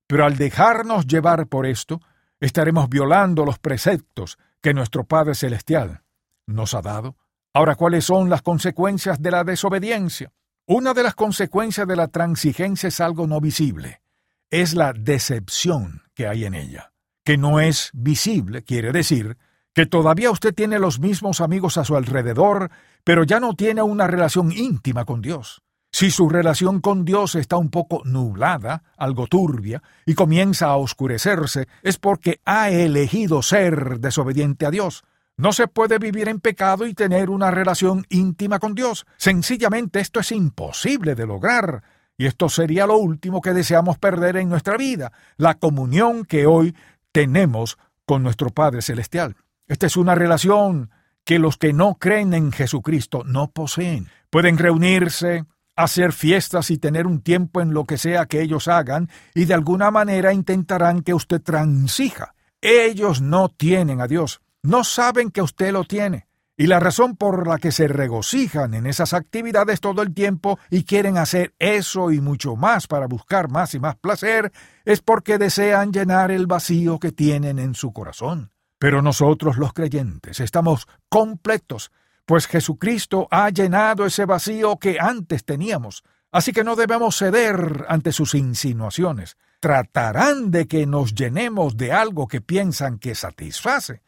pero 0.07 0.25
al 0.25 0.37
dejarnos 0.37 1.05
llevar 1.05 1.47
por 1.47 1.65
esto, 1.65 2.01
estaremos 2.39 2.89
violando 2.89 3.45
los 3.45 3.59
preceptos 3.59 4.37
que 4.61 4.73
nuestro 4.73 5.03
Padre 5.03 5.35
Celestial 5.35 6.01
nos 6.45 6.73
ha 6.73 6.81
dado. 6.81 7.15
Ahora, 7.53 7.75
¿cuáles 7.75 8.05
son 8.05 8.29
las 8.29 8.41
consecuencias 8.41 9.21
de 9.21 9.31
la 9.31 9.43
desobediencia? 9.43 10.31
Una 10.65 10.93
de 10.93 11.03
las 11.03 11.15
consecuencias 11.15 11.87
de 11.87 11.95
la 11.95 12.07
transigencia 12.07 12.87
es 12.87 12.99
algo 12.99 13.27
no 13.27 13.39
visible 13.39 14.01
es 14.49 14.73
la 14.73 14.93
decepción 14.93 16.03
que 16.13 16.27
hay 16.27 16.45
en 16.45 16.53
ella, 16.53 16.93
que 17.23 17.37
no 17.37 17.59
es 17.59 17.89
visible, 17.93 18.63
quiere 18.63 18.91
decir 18.91 19.37
que 19.73 19.85
todavía 19.85 20.31
usted 20.31 20.55
tiene 20.55 20.79
los 20.79 20.99
mismos 20.99 21.39
amigos 21.39 21.77
a 21.77 21.85
su 21.85 21.95
alrededor, 21.95 22.71
pero 23.03 23.23
ya 23.23 23.39
no 23.39 23.53
tiene 23.53 23.83
una 23.83 24.07
relación 24.07 24.51
íntima 24.51 25.05
con 25.05 25.21
Dios. 25.21 25.61
Si 25.99 26.11
su 26.11 26.29
relación 26.29 26.79
con 26.79 27.05
Dios 27.05 27.33
está 27.33 27.57
un 27.57 27.71
poco 27.71 28.03
nublada, 28.05 28.83
algo 28.97 29.25
turbia, 29.25 29.81
y 30.05 30.13
comienza 30.13 30.67
a 30.67 30.77
oscurecerse, 30.77 31.67
es 31.81 31.97
porque 31.97 32.39
ha 32.45 32.69
elegido 32.69 33.41
ser 33.41 33.99
desobediente 33.99 34.67
a 34.67 34.69
Dios. 34.69 35.03
No 35.37 35.53
se 35.53 35.67
puede 35.67 35.97
vivir 35.97 36.29
en 36.29 36.39
pecado 36.39 36.85
y 36.85 36.93
tener 36.93 37.31
una 37.31 37.49
relación 37.49 38.05
íntima 38.09 38.59
con 38.59 38.75
Dios. 38.75 39.07
Sencillamente 39.17 39.99
esto 39.99 40.19
es 40.19 40.31
imposible 40.31 41.15
de 41.15 41.25
lograr. 41.25 41.81
Y 42.15 42.27
esto 42.27 42.47
sería 42.47 42.85
lo 42.85 42.97
último 42.97 43.41
que 43.41 43.53
deseamos 43.53 43.97
perder 43.97 44.37
en 44.37 44.49
nuestra 44.49 44.77
vida, 44.77 45.11
la 45.35 45.55
comunión 45.55 46.25
que 46.25 46.45
hoy 46.45 46.75
tenemos 47.11 47.79
con 48.05 48.21
nuestro 48.21 48.51
Padre 48.51 48.83
Celestial. 48.83 49.35
Esta 49.65 49.87
es 49.87 49.97
una 49.97 50.13
relación 50.13 50.91
que 51.23 51.39
los 51.39 51.57
que 51.57 51.73
no 51.73 51.95
creen 51.95 52.35
en 52.35 52.51
Jesucristo 52.51 53.23
no 53.25 53.49
poseen. 53.49 54.09
Pueden 54.29 54.59
reunirse, 54.59 55.45
hacer 55.77 56.11
fiestas 56.11 56.69
y 56.71 56.77
tener 56.77 57.07
un 57.07 57.21
tiempo 57.21 57.61
en 57.61 57.73
lo 57.73 57.85
que 57.85 57.97
sea 57.97 58.25
que 58.25 58.41
ellos 58.41 58.67
hagan, 58.67 59.09
y 59.33 59.45
de 59.45 59.53
alguna 59.53 59.91
manera 59.91 60.33
intentarán 60.33 61.01
que 61.01 61.13
usted 61.13 61.41
transija. 61.41 62.33
Ellos 62.59 63.21
no 63.21 63.47
tienen 63.49 64.01
a 64.01 64.07
Dios, 64.07 64.41
no 64.63 64.83
saben 64.83 65.31
que 65.31 65.41
usted 65.41 65.71
lo 65.71 65.85
tiene. 65.85 66.27
Y 66.59 66.65
la 66.65 66.79
razón 66.79 67.15
por 67.15 67.47
la 67.47 67.59
que 67.59 67.71
se 67.71 67.87
regocijan 67.87 68.73
en 68.73 68.87
esas 68.87 69.13
actividades 69.13 69.79
todo 69.79 70.01
el 70.01 70.15
tiempo 70.15 70.57
y 70.71 70.85
quieren 70.85 71.19
hacer 71.19 71.53
eso 71.59 72.11
y 72.11 72.19
mucho 72.19 72.55
más 72.55 72.87
para 72.87 73.05
buscar 73.05 73.47
más 73.47 73.75
y 73.75 73.79
más 73.79 73.95
placer 73.95 74.51
es 74.83 75.01
porque 75.01 75.37
desean 75.37 75.93
llenar 75.93 76.31
el 76.31 76.47
vacío 76.47 76.97
que 76.97 77.11
tienen 77.11 77.59
en 77.59 77.75
su 77.75 77.93
corazón. 77.93 78.49
Pero 78.79 79.03
nosotros 79.03 79.57
los 79.57 79.71
creyentes 79.73 80.39
estamos 80.39 80.87
completos, 81.09 81.91
pues 82.27 82.45
Jesucristo 82.45 83.29
ha 83.31 83.49
llenado 83.49 84.05
ese 84.05 84.25
vacío 84.25 84.77
que 84.77 84.97
antes 84.99 85.45
teníamos, 85.45 86.03
así 86.29 86.51
que 86.51 86.65
no 86.65 86.75
debemos 86.75 87.15
ceder 87.15 87.85
ante 87.87 88.11
sus 88.11 88.35
insinuaciones. 88.35 89.37
Tratarán 89.61 90.51
de 90.51 90.67
que 90.67 90.85
nos 90.85 91.15
llenemos 91.15 91.77
de 91.77 91.93
algo 91.93 92.27
que 92.27 92.41
piensan 92.41 92.99
que 92.99 93.15
satisface. 93.15 94.01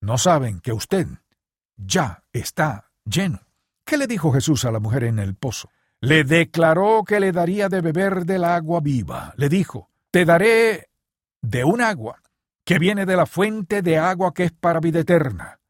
No 0.00 0.18
saben 0.18 0.58
que 0.58 0.72
usted 0.72 1.06
ya 1.76 2.24
está 2.32 2.90
lleno. 3.04 3.40
¿Qué 3.84 3.96
le 3.96 4.08
dijo 4.08 4.32
Jesús 4.32 4.64
a 4.64 4.72
la 4.72 4.80
mujer 4.80 5.04
en 5.04 5.20
el 5.20 5.36
pozo? 5.36 5.70
Le 6.00 6.24
declaró 6.24 7.04
que 7.06 7.20
le 7.20 7.30
daría 7.30 7.68
de 7.68 7.80
beber 7.80 8.26
del 8.26 8.42
agua 8.42 8.80
viva. 8.80 9.34
Le 9.36 9.48
dijo, 9.48 9.88
te 10.10 10.24
daré 10.24 10.90
de 11.40 11.62
un 11.62 11.80
agua 11.80 12.20
que 12.64 12.80
viene 12.80 13.06
de 13.06 13.14
la 13.14 13.26
fuente 13.26 13.82
de 13.82 13.98
agua 13.98 14.34
que 14.34 14.46
es 14.46 14.52
para 14.52 14.80
vida 14.80 14.98
eterna. 14.98 15.60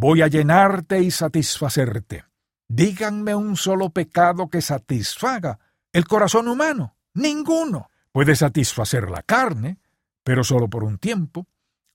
Voy 0.00 0.22
a 0.22 0.28
llenarte 0.28 1.02
y 1.02 1.10
satisfacerte. 1.10 2.24
Díganme 2.68 3.34
un 3.34 3.56
solo 3.56 3.90
pecado 3.90 4.48
que 4.48 4.62
satisfaga 4.62 5.58
el 5.92 6.06
corazón 6.06 6.46
humano. 6.46 6.94
Ninguno. 7.14 7.90
Puede 8.12 8.36
satisfacer 8.36 9.10
la 9.10 9.22
carne, 9.24 9.80
pero 10.22 10.44
solo 10.44 10.68
por 10.68 10.84
un 10.84 10.98
tiempo. 10.98 11.48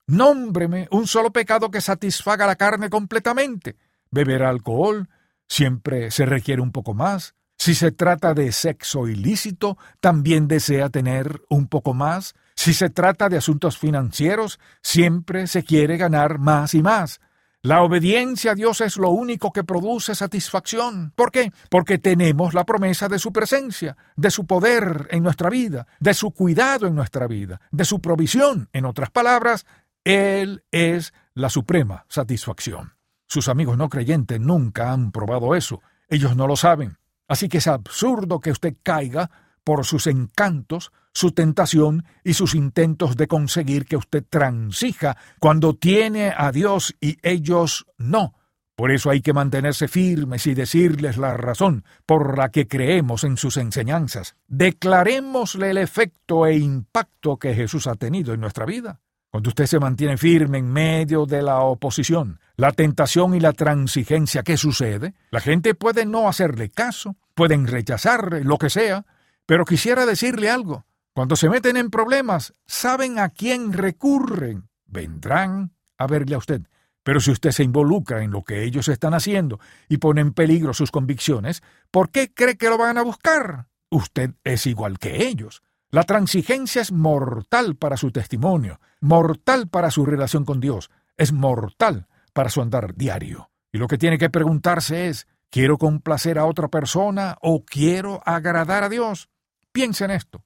Nómbreme 0.06 0.90
un 0.92 1.08
solo 1.08 1.32
pecado 1.32 1.72
que 1.72 1.80
satisfaga 1.80 2.46
la 2.46 2.58
carne 2.58 2.90
completamente. 2.90 3.78
Beber 4.12 4.44
alcohol 4.44 5.08
siempre 5.48 6.12
se 6.12 6.26
requiere 6.26 6.62
un 6.62 6.74
poco 6.74 6.94
más. 6.94 7.36
Si 7.58 7.74
se 7.74 7.94
trata 7.94 8.34
de 8.34 8.52
sexo 8.52 9.08
ilícito, 9.08 9.78
también 10.02 10.50
desea 10.50 10.90
tener 10.90 11.42
un 11.48 11.68
poco 11.68 11.94
más. 11.94 12.36
Si 12.54 12.74
se 12.74 12.90
trata 12.90 13.30
de 13.30 13.38
asuntos 13.38 13.78
financieros, 13.78 14.60
siempre 14.82 15.48
se 15.48 15.64
quiere 15.64 15.96
ganar 15.96 16.38
más 16.38 16.74
y 16.74 16.84
más. 16.84 17.22
La 17.66 17.82
obediencia 17.82 18.52
a 18.52 18.56
Dios 18.56 18.82
es 18.82 18.98
lo 18.98 19.12
único 19.12 19.54
que 19.54 19.64
produce 19.64 20.16
satisfacción. 20.16 21.14
¿Por 21.16 21.32
qué? 21.32 21.54
Porque 21.70 21.98
tenemos 21.98 22.54
la 22.54 22.66
promesa 22.66 23.08
de 23.08 23.20
su 23.20 23.32
presencia, 23.32 23.96
de 24.18 24.32
su 24.32 24.46
poder 24.46 25.08
en 25.12 25.24
nuestra 25.24 25.50
vida, 25.50 25.88
de 26.02 26.14
su 26.14 26.32
cuidado 26.32 26.88
en 26.88 26.96
nuestra 26.96 27.26
vida, 27.26 27.62
de 27.72 27.86
su 27.86 28.02
provisión. 28.02 28.68
En 28.74 28.84
otras 28.84 29.12
palabras, 29.12 29.66
él 30.04 30.66
es 30.72 31.14
la 31.36 31.50
suprema 31.50 32.06
satisfacción. 32.10 32.96
Sus 33.30 33.48
amigos 33.48 33.78
no 33.78 33.88
creyentes 33.88 34.42
nunca 34.42 34.92
han 34.92 35.14
probado 35.14 35.56
eso. 35.56 35.82
Ellos 36.10 36.36
no 36.36 36.48
lo 36.48 36.58
saben. 36.58 36.98
Así 37.30 37.48
que 37.48 37.60
es 37.60 37.68
absurdo 37.68 38.42
que 38.42 38.52
usted 38.52 38.76
caiga 38.84 39.32
por 39.64 39.86
sus 39.86 40.08
encantos, 40.08 40.92
su 41.14 41.32
tentación 41.32 42.06
y 42.24 42.34
sus 42.34 42.56
intentos 42.56 43.16
de 43.16 43.28
conseguir 43.28 43.86
que 43.86 43.98
usted 43.98 44.24
transija 44.30 45.18
cuando 45.40 45.76
tiene 45.76 46.34
a 46.36 46.52
Dios 46.52 46.96
y 47.00 47.18
ellos 47.22 47.86
no. 47.98 48.36
Por 48.76 48.92
eso 48.92 49.12
hay 49.12 49.22
que 49.22 49.34
mantenerse 49.34 49.88
firmes 49.88 50.48
y 50.48 50.56
decirles 50.56 51.18
la 51.18 51.38
razón 51.38 51.86
por 52.08 52.38
la 52.38 52.50
que 52.50 52.68
creemos 52.68 53.24
en 53.24 53.38
sus 53.38 53.58
enseñanzas. 53.58 54.36
Declarémosle 54.48 55.70
el 55.70 55.78
efecto 55.78 56.48
e 56.48 56.58
impacto 56.58 57.38
que 57.38 57.54
Jesús 57.54 57.86
ha 57.86 57.96
tenido 57.96 58.34
en 58.34 58.42
nuestra 58.42 58.66
vida. 58.66 59.00
Cuando 59.30 59.50
usted 59.50 59.66
se 59.66 59.80
mantiene 59.80 60.18
firme 60.18 60.60
en 60.60 60.72
medio 60.72 61.26
de 61.26 61.42
la 61.42 61.60
oposición, 61.60 62.40
la 62.56 62.72
tentación 62.72 63.34
y 63.36 63.40
la 63.40 63.54
transigencia, 63.54 64.44
¿qué 64.44 64.58
sucede? 64.58 65.14
La 65.32 65.40
gente 65.40 65.76
puede 65.76 66.06
no 66.06 66.28
hacerle 66.28 66.70
caso, 66.70 67.16
pueden 67.34 67.68
rechazarle, 67.68 68.44
lo 68.44 68.58
que 68.58 68.70
sea, 68.70 69.06
pero 69.46 69.66
quisiera 69.66 70.06
decirle 70.06 70.50
algo. 70.50 70.86
Cuando 71.14 71.36
se 71.36 71.50
meten 71.50 71.78
en 71.78 71.90
problemas, 71.90 72.54
saben 72.66 73.20
a 73.20 73.30
quién 73.30 73.74
recurren. 73.74 74.70
Vendrán 74.86 75.74
a 75.98 76.08
verle 76.08 76.36
a 76.36 76.40
usted. 76.40 76.62
Pero 77.04 77.20
si 77.20 77.32
usted 77.32 77.52
se 77.52 77.64
involucra 77.64 78.24
en 78.24 78.32
lo 78.32 78.44
que 78.44 78.64
ellos 78.64 78.88
están 78.88 79.14
haciendo 79.14 79.60
y 79.90 79.98
pone 79.98 80.22
en 80.22 80.34
peligro 80.34 80.74
sus 80.74 80.90
convicciones, 80.90 81.62
¿por 81.92 82.10
qué 82.10 82.34
cree 82.34 82.58
que 82.58 82.70
lo 82.70 82.78
van 82.78 82.98
a 82.98 83.04
buscar? 83.04 83.68
Usted 83.90 84.32
es 84.44 84.66
igual 84.66 84.98
que 84.98 85.28
ellos. 85.28 85.62
La 85.92 86.04
transigencia 86.04 86.82
es 86.82 86.92
mortal 86.92 87.76
para 87.76 87.98
su 87.98 88.10
testimonio, 88.12 88.80
mortal 89.02 89.68
para 89.68 89.92
su 89.92 90.06
relación 90.06 90.46
con 90.46 90.60
Dios, 90.60 90.90
es 91.18 91.32
mortal 91.34 92.08
para 92.34 92.50
su 92.50 92.62
andar 92.62 92.96
diario. 92.96 93.52
Y 93.72 93.78
lo 93.78 93.88
que 93.88 94.00
tiene 94.00 94.18
que 94.18 94.32
preguntarse 94.32 95.08
es, 95.08 95.28
¿quiero 95.52 95.78
complacer 95.78 96.40
a 96.40 96.46
otra 96.46 96.70
persona 96.70 97.38
o 97.42 97.64
quiero 97.64 98.24
agradar 98.26 98.84
a 98.84 98.90
Dios? 98.90 99.30
Piense 99.74 100.06
en 100.06 100.12
esto. 100.12 100.46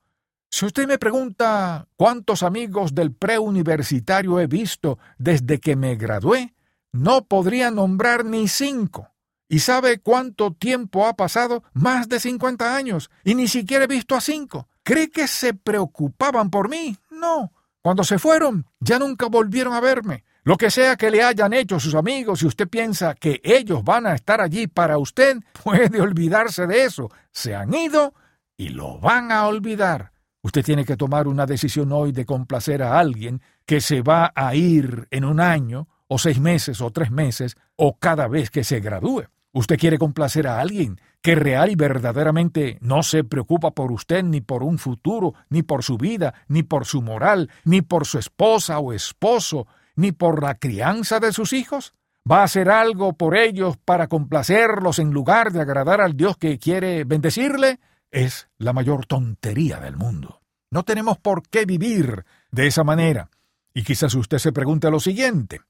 Si 0.50 0.66
usted 0.66 0.88
me 0.88 0.98
pregunta 0.98 1.88
cuántos 1.98 2.42
amigos 2.42 2.96
del 2.96 3.14
preuniversitario 3.14 4.40
he 4.40 4.48
visto 4.48 4.98
desde 5.18 5.60
que 5.60 5.76
me 5.76 5.96
gradué, 5.98 6.56
no 6.94 7.26
podría 7.26 7.70
nombrar 7.70 8.24
ni 8.24 8.48
cinco. 8.48 9.14
¿Y 9.50 9.60
sabe 9.60 10.00
cuánto 10.00 10.54
tiempo 10.54 11.06
ha 11.06 11.14
pasado? 11.14 11.64
Más 11.74 12.08
de 12.10 12.20
cincuenta 12.20 12.76
años. 12.76 13.10
Y 13.24 13.36
ni 13.36 13.48
siquiera 13.50 13.84
he 13.84 13.88
visto 13.88 14.16
a 14.16 14.22
cinco. 14.22 14.70
¿Cree 14.84 15.10
que 15.10 15.28
se 15.28 15.54
preocupaban 15.54 16.50
por 16.50 16.70
mí? 16.70 16.98
No. 17.12 17.52
Cuando 17.82 18.06
se 18.06 18.20
fueron, 18.20 18.66
ya 18.80 19.00
nunca 19.00 19.28
volvieron 19.28 19.74
a 19.74 19.82
verme. 19.82 20.24
Lo 20.44 20.56
que 20.56 20.72
sea 20.72 20.96
que 20.96 21.12
le 21.12 21.24
hayan 21.24 21.52
hecho 21.54 21.78
sus 21.78 21.94
amigos, 21.94 22.40
si 22.40 22.48
usted 22.48 22.70
piensa 22.70 23.16
que 23.16 23.42
ellos 23.44 23.84
van 23.84 24.08
a 24.08 24.16
estar 24.16 24.40
allí 24.40 24.68
para 24.68 24.98
usted, 24.98 25.38
puede 25.64 26.00
olvidarse 26.00 26.68
de 26.68 26.86
eso. 26.86 27.10
Se 27.32 27.54
han 27.54 27.74
ido 27.74 28.14
y 28.58 28.70
lo 28.70 29.00
van 29.00 29.32
a 29.32 29.48
olvidar. 29.48 30.12
Usted 30.42 30.66
tiene 30.66 30.86
que 30.86 30.98
tomar 30.98 31.28
una 31.28 31.46
decisión 31.46 31.92
hoy 31.92 32.12
de 32.12 32.26
complacer 32.26 32.82
a 32.82 33.00
alguien 33.00 33.42
que 33.66 33.82
se 33.82 34.02
va 34.02 34.32
a 34.36 34.56
ir 34.56 35.08
en 35.12 35.26
un 35.26 35.40
año 35.40 35.88
o 36.08 36.18
seis 36.18 36.40
meses, 36.40 36.82
o 36.82 36.90
tres 36.92 37.12
meses, 37.12 37.56
o 37.76 37.98
cada 37.98 38.28
vez 38.28 38.50
que 38.50 38.64
se 38.64 38.80
gradúe. 38.80 39.26
Usted 39.52 39.78
quiere 39.78 39.98
complacer 39.98 40.48
a 40.48 40.60
alguien 40.60 41.00
que 41.22 41.36
real 41.36 41.70
y 41.70 41.76
verdaderamente 41.76 42.78
no 42.82 43.04
se 43.04 43.24
preocupa 43.24 43.72
por 43.72 43.92
usted, 43.92 44.24
ni 44.24 44.40
por 44.40 44.64
un 44.64 44.78
futuro, 44.78 45.34
ni 45.50 45.64
por 45.64 45.84
su 45.84 45.98
vida, 45.98 46.34
ni 46.48 46.64
por 46.64 46.86
su 46.86 47.02
moral, 47.02 47.50
ni 47.66 47.82
por 47.82 48.06
su 48.06 48.20
esposa 48.20 48.80
o 48.80 48.94
esposo, 48.94 49.68
ni 49.96 50.12
por 50.12 50.42
la 50.42 50.56
crianza 50.56 51.20
de 51.20 51.34
sus 51.34 51.54
hijos. 51.54 51.94
¿Va 52.30 52.42
a 52.42 52.44
hacer 52.44 52.70
algo 52.70 53.14
por 53.14 53.36
ellos 53.36 53.78
para 53.78 54.08
complacerlos 54.08 55.00
en 55.00 55.12
lugar 55.12 55.52
de 55.52 55.62
agradar 55.62 56.02
al 56.02 56.16
Dios 56.16 56.38
que 56.38 56.60
quiere 56.60 57.04
bendecirle? 57.04 57.80
Es 58.12 58.50
la 58.58 58.74
mayor 58.74 59.06
tontería 59.06 59.80
del 59.80 59.98
mundo. 59.98 60.42
No 60.72 60.84
tenemos 60.84 61.18
por 61.18 61.48
qué 61.48 61.66
vivir 61.66 62.26
de 62.52 62.68
esa 62.68 62.84
manera. 62.84 63.30
Y 63.74 63.84
quizás 63.84 64.16
usted 64.16 64.38
se 64.38 64.52
pregunte 64.52 64.90
lo 64.90 65.00
siguiente. 65.00 65.62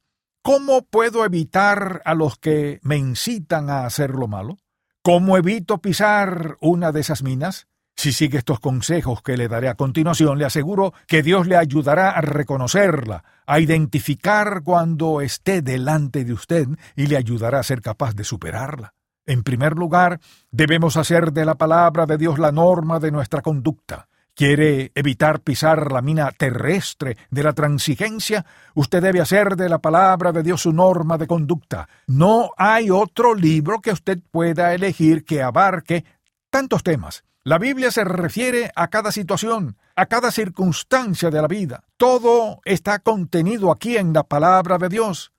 ¿Cómo 0.42 0.84
puedo 0.84 1.26
evitar 1.26 2.02
a 2.06 2.14
los 2.14 2.38
que 2.38 2.80
me 2.84 2.96
incitan 2.96 3.70
a 3.70 3.86
hacer 3.86 4.12
lo 4.12 4.28
malo? 4.28 4.58
¿Cómo 5.02 5.38
evito 5.38 5.80
pisar 5.80 6.58
una 6.62 6.92
de 6.92 7.02
esas 7.02 7.24
minas? 7.24 7.68
Si 7.96 8.14
sigue 8.14 8.38
estos 8.38 8.60
consejos 8.60 9.24
que 9.24 9.38
le 9.38 9.48
daré 9.48 9.70
a 9.70 9.76
continuación, 9.76 10.38
le 10.38 10.46
aseguro 10.46 10.94
que 11.08 11.24
Dios 11.24 11.48
le 11.48 11.58
ayudará 11.58 12.12
a 12.12 12.22
reconocerla, 12.22 13.24
a 13.48 13.60
identificar 13.60 14.62
cuando 14.64 15.20
esté 15.22 15.64
delante 15.64 16.24
de 16.24 16.34
usted 16.34 16.68
y 16.96 17.08
le 17.08 17.18
ayudará 17.18 17.60
a 17.60 17.64
ser 17.64 17.82
capaz 17.82 18.14
de 18.14 18.24
superarla. 18.24 18.94
En 19.28 19.44
primer 19.44 19.76
lugar, 19.76 20.22
debemos 20.52 20.96
hacer 20.96 21.34
de 21.34 21.44
la 21.44 21.56
palabra 21.56 22.06
de 22.06 22.18
Dios 22.18 22.40
la 22.40 22.54
norma 22.54 23.00
de 23.00 23.12
nuestra 23.12 23.42
conducta. 23.42 24.08
¿Quiere 24.34 24.94
evitar 24.96 25.42
pisar 25.42 25.92
la 25.92 26.02
mina 26.02 26.32
terrestre 26.32 27.18
de 27.30 27.44
la 27.44 27.52
transigencia? 27.52 28.46
Usted 28.74 29.02
debe 29.02 29.20
hacer 29.20 29.58
de 29.58 29.68
la 29.68 29.80
palabra 29.80 30.32
de 30.32 30.44
Dios 30.44 30.62
su 30.62 30.72
norma 30.72 31.18
de 31.18 31.28
conducta. 31.28 31.90
No 32.08 32.52
hay 32.56 32.90
otro 32.90 33.36
libro 33.36 33.82
que 33.82 33.92
usted 33.92 34.20
pueda 34.32 34.74
elegir 34.74 35.26
que 35.26 35.42
abarque 35.42 36.06
tantos 36.50 36.84
temas. 36.84 37.26
La 37.44 37.58
Biblia 37.58 37.92
se 37.92 38.06
refiere 38.06 38.72
a 38.76 38.88
cada 38.88 39.12
situación, 39.12 39.76
a 39.96 40.06
cada 40.06 40.32
circunstancia 40.32 41.30
de 41.32 41.42
la 41.42 41.48
vida. 41.48 41.84
Todo 41.98 42.62
está 42.64 43.00
contenido 43.00 43.72
aquí 43.72 43.98
en 43.98 44.14
la 44.14 44.24
palabra 44.24 44.78
de 44.78 44.88
Dios. 44.88 45.34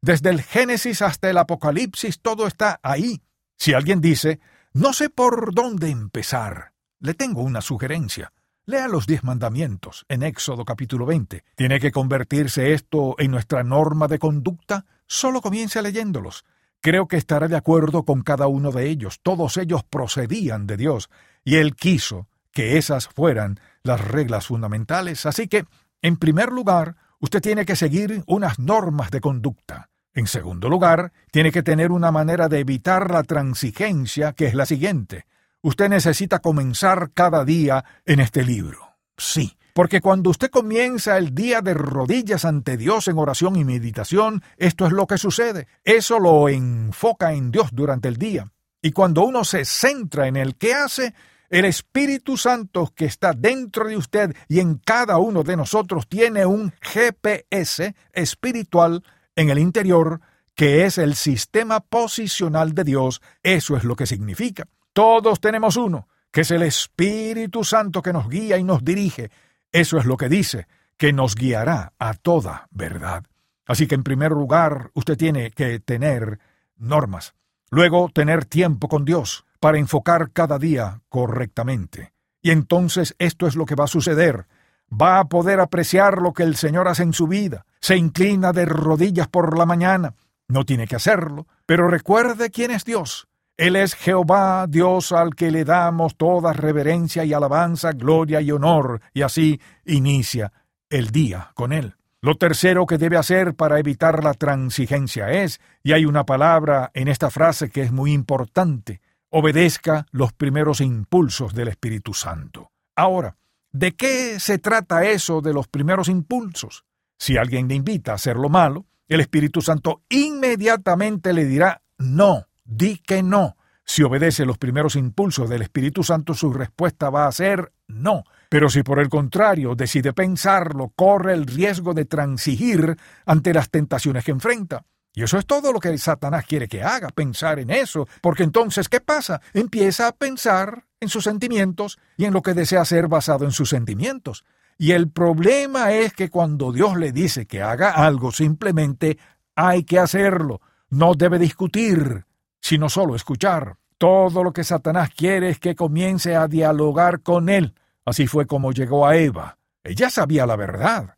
Desde 0.00 0.30
el 0.30 0.42
Génesis 0.42 1.02
hasta 1.02 1.28
el 1.28 1.38
Apocalipsis, 1.38 2.20
todo 2.20 2.46
está 2.46 2.80
ahí. 2.82 3.20
Si 3.56 3.74
alguien 3.74 4.00
dice, 4.00 4.40
no 4.72 4.92
sé 4.92 5.10
por 5.10 5.54
dónde 5.54 5.90
empezar, 5.90 6.72
le 7.00 7.14
tengo 7.14 7.42
una 7.42 7.60
sugerencia. 7.60 8.32
Lea 8.66 8.88
los 8.88 9.06
diez 9.06 9.22
mandamientos 9.24 10.06
en 10.08 10.22
Éxodo 10.22 10.64
capítulo 10.64 11.04
20. 11.04 11.44
¿Tiene 11.54 11.78
que 11.80 11.92
convertirse 11.92 12.72
esto 12.72 13.14
en 13.18 13.30
nuestra 13.30 13.62
norma 13.62 14.08
de 14.08 14.18
conducta? 14.18 14.86
Solo 15.06 15.42
comience 15.42 15.82
leyéndolos. 15.82 16.44
Creo 16.80 17.06
que 17.06 17.16
estará 17.16 17.46
de 17.46 17.56
acuerdo 17.56 18.04
con 18.04 18.22
cada 18.22 18.46
uno 18.46 18.72
de 18.72 18.88
ellos. 18.88 19.20
Todos 19.22 19.58
ellos 19.58 19.84
procedían 19.84 20.66
de 20.66 20.76
Dios, 20.76 21.10
y 21.44 21.56
Él 21.56 21.76
quiso 21.76 22.26
que 22.52 22.78
esas 22.78 23.08
fueran 23.08 23.60
las 23.82 24.00
reglas 24.00 24.46
fundamentales. 24.46 25.26
Así 25.26 25.46
que, 25.46 25.66
en 26.00 26.16
primer 26.16 26.50
lugar, 26.50 26.96
usted 27.20 27.42
tiene 27.42 27.66
que 27.66 27.76
seguir 27.76 28.22
unas 28.26 28.58
normas 28.58 29.10
de 29.10 29.20
conducta. 29.20 29.90
En 30.14 30.28
segundo 30.28 30.68
lugar, 30.68 31.12
tiene 31.32 31.50
que 31.50 31.64
tener 31.64 31.90
una 31.90 32.12
manera 32.12 32.48
de 32.48 32.60
evitar 32.60 33.10
la 33.10 33.24
transigencia, 33.24 34.32
que 34.32 34.46
es 34.46 34.54
la 34.54 34.64
siguiente. 34.64 35.26
Usted 35.60 35.88
necesita 35.88 36.38
comenzar 36.38 37.10
cada 37.12 37.44
día 37.44 37.84
en 38.06 38.20
este 38.20 38.44
libro. 38.44 38.96
Sí, 39.16 39.56
porque 39.72 40.00
cuando 40.00 40.30
usted 40.30 40.50
comienza 40.50 41.18
el 41.18 41.34
día 41.34 41.60
de 41.62 41.74
rodillas 41.74 42.44
ante 42.44 42.76
Dios 42.76 43.08
en 43.08 43.18
oración 43.18 43.56
y 43.56 43.64
meditación, 43.64 44.42
esto 44.56 44.86
es 44.86 44.92
lo 44.92 45.08
que 45.08 45.18
sucede. 45.18 45.66
Eso 45.82 46.20
lo 46.20 46.48
enfoca 46.48 47.32
en 47.32 47.50
Dios 47.50 47.70
durante 47.72 48.06
el 48.06 48.16
día. 48.16 48.52
Y 48.80 48.92
cuando 48.92 49.24
uno 49.24 49.42
se 49.42 49.64
centra 49.64 50.28
en 50.28 50.36
el 50.36 50.54
que 50.54 50.74
hace, 50.74 51.12
el 51.50 51.64
Espíritu 51.64 52.36
Santo 52.36 52.92
que 52.94 53.06
está 53.06 53.32
dentro 53.32 53.88
de 53.88 53.96
usted 53.96 54.36
y 54.48 54.60
en 54.60 54.76
cada 54.76 55.18
uno 55.18 55.42
de 55.42 55.56
nosotros 55.56 56.06
tiene 56.08 56.46
un 56.46 56.72
GPS 56.80 57.94
espiritual 58.12 59.02
en 59.36 59.50
el 59.50 59.58
interior, 59.58 60.20
que 60.54 60.84
es 60.84 60.98
el 60.98 61.14
sistema 61.14 61.80
posicional 61.80 62.74
de 62.74 62.84
Dios. 62.84 63.20
Eso 63.42 63.76
es 63.76 63.84
lo 63.84 63.96
que 63.96 64.06
significa. 64.06 64.66
Todos 64.92 65.40
tenemos 65.40 65.76
uno, 65.76 66.08
que 66.30 66.42
es 66.42 66.50
el 66.50 66.62
Espíritu 66.62 67.64
Santo 67.64 68.02
que 68.02 68.12
nos 68.12 68.28
guía 68.28 68.58
y 68.58 68.64
nos 68.64 68.84
dirige. 68.84 69.30
Eso 69.72 69.98
es 69.98 70.04
lo 70.04 70.16
que 70.16 70.28
dice, 70.28 70.66
que 70.96 71.12
nos 71.12 71.34
guiará 71.34 71.92
a 71.98 72.14
toda 72.14 72.68
verdad. 72.70 73.24
Así 73.66 73.86
que 73.86 73.94
en 73.94 74.04
primer 74.04 74.32
lugar, 74.32 74.90
usted 74.94 75.16
tiene 75.16 75.50
que 75.50 75.80
tener 75.80 76.38
normas. 76.76 77.34
Luego, 77.70 78.08
tener 78.12 78.44
tiempo 78.44 78.88
con 78.88 79.04
Dios 79.04 79.44
para 79.58 79.78
enfocar 79.78 80.30
cada 80.32 80.58
día 80.58 81.00
correctamente. 81.08 82.12
Y 82.42 82.50
entonces 82.50 83.16
esto 83.18 83.46
es 83.46 83.56
lo 83.56 83.64
que 83.64 83.74
va 83.74 83.84
a 83.84 83.88
suceder. 83.88 84.46
Va 84.90 85.18
a 85.18 85.24
poder 85.24 85.60
apreciar 85.60 86.20
lo 86.20 86.32
que 86.32 86.42
el 86.42 86.56
Señor 86.56 86.88
hace 86.88 87.02
en 87.02 87.12
su 87.12 87.26
vida. 87.26 87.66
Se 87.80 87.96
inclina 87.96 88.52
de 88.52 88.64
rodillas 88.64 89.28
por 89.28 89.58
la 89.58 89.66
mañana. 89.66 90.14
No 90.48 90.64
tiene 90.64 90.86
que 90.86 90.96
hacerlo, 90.96 91.46
pero 91.66 91.88
recuerde 91.88 92.50
quién 92.50 92.70
es 92.70 92.84
Dios. 92.84 93.26
Él 93.56 93.76
es 93.76 93.94
Jehová, 93.94 94.66
Dios 94.68 95.12
al 95.12 95.34
que 95.34 95.50
le 95.50 95.64
damos 95.64 96.16
toda 96.16 96.52
reverencia 96.52 97.24
y 97.24 97.32
alabanza, 97.32 97.92
gloria 97.92 98.40
y 98.40 98.50
honor, 98.50 99.00
y 99.12 99.22
así 99.22 99.60
inicia 99.84 100.52
el 100.90 101.10
día 101.10 101.52
con 101.54 101.72
Él. 101.72 101.94
Lo 102.20 102.36
tercero 102.36 102.86
que 102.86 102.98
debe 102.98 103.16
hacer 103.16 103.54
para 103.54 103.78
evitar 103.78 104.24
la 104.24 104.34
transigencia 104.34 105.30
es, 105.30 105.60
y 105.82 105.92
hay 105.92 106.04
una 106.04 106.24
palabra 106.24 106.90
en 106.94 107.08
esta 107.08 107.30
frase 107.30 107.70
que 107.70 107.82
es 107.82 107.92
muy 107.92 108.12
importante, 108.12 109.00
obedezca 109.28 110.06
los 110.10 110.32
primeros 110.32 110.80
impulsos 110.80 111.54
del 111.54 111.68
Espíritu 111.68 112.14
Santo. 112.14 112.70
Ahora, 112.96 113.36
¿de 113.74 113.94
qué 113.94 114.40
se 114.40 114.58
trata 114.58 115.04
eso 115.04 115.42
de 115.42 115.52
los 115.52 115.68
primeros 115.68 116.08
impulsos? 116.08 116.84
Si 117.18 117.36
alguien 117.36 117.68
le 117.68 117.74
invita 117.74 118.12
a 118.12 118.14
hacer 118.14 118.36
lo 118.36 118.48
malo, 118.48 118.86
el 119.08 119.20
Espíritu 119.20 119.60
Santo 119.60 120.02
inmediatamente 120.08 121.34
le 121.34 121.44
dirá 121.44 121.82
no 121.98 122.46
Di 122.64 122.96
que 122.98 123.22
no. 123.22 123.56
Si 123.84 124.02
obedece 124.02 124.46
los 124.46 124.56
primeros 124.56 124.96
impulsos 124.96 125.50
del 125.50 125.60
Espíritu 125.60 126.02
Santo, 126.02 126.32
su 126.32 126.50
respuesta 126.52 127.10
va 127.10 127.26
a 127.26 127.32
ser 127.32 127.72
no. 127.86 128.24
Pero 128.48 128.70
si 128.70 128.82
por 128.82 128.98
el 128.98 129.10
contrario 129.10 129.74
decide 129.74 130.14
pensarlo, 130.14 130.92
corre 130.96 131.34
el 131.34 131.46
riesgo 131.46 131.92
de 131.92 132.06
transigir 132.06 132.96
ante 133.26 133.52
las 133.52 133.68
tentaciones 133.68 134.24
que 134.24 134.30
enfrenta. 134.30 134.86
Y 135.14 135.22
eso 135.22 135.38
es 135.38 135.46
todo 135.46 135.72
lo 135.72 135.78
que 135.78 135.96
Satanás 135.96 136.44
quiere 136.44 136.66
que 136.66 136.82
haga, 136.82 137.08
pensar 137.08 137.60
en 137.60 137.70
eso, 137.70 138.08
porque 138.20 138.42
entonces, 138.42 138.88
¿qué 138.88 139.00
pasa? 139.00 139.40
Empieza 139.52 140.08
a 140.08 140.12
pensar 140.12 140.86
en 141.00 141.08
sus 141.08 141.22
sentimientos 141.24 141.98
y 142.16 142.24
en 142.24 142.32
lo 142.32 142.42
que 142.42 142.52
desea 142.52 142.80
hacer 142.80 143.06
basado 143.06 143.44
en 143.44 143.52
sus 143.52 143.70
sentimientos. 143.70 144.44
Y 144.76 144.90
el 144.90 145.08
problema 145.08 145.92
es 145.92 146.12
que 146.14 146.30
cuando 146.30 146.72
Dios 146.72 146.96
le 146.96 147.12
dice 147.12 147.46
que 147.46 147.62
haga 147.62 147.90
algo, 147.90 148.32
simplemente 148.32 149.18
hay 149.54 149.84
que 149.84 150.00
hacerlo. 150.00 150.60
No 150.90 151.14
debe 151.14 151.38
discutir, 151.38 152.24
sino 152.60 152.88
solo 152.88 153.14
escuchar. 153.14 153.76
Todo 153.98 154.42
lo 154.42 154.52
que 154.52 154.64
Satanás 154.64 155.10
quiere 155.16 155.50
es 155.50 155.60
que 155.60 155.76
comience 155.76 156.34
a 156.34 156.48
dialogar 156.48 157.20
con 157.20 157.48
él. 157.48 157.74
Así 158.04 158.26
fue 158.26 158.46
como 158.46 158.72
llegó 158.72 159.06
a 159.06 159.16
Eva. 159.16 159.58
Ella 159.84 160.10
sabía 160.10 160.44
la 160.44 160.56
verdad, 160.56 161.14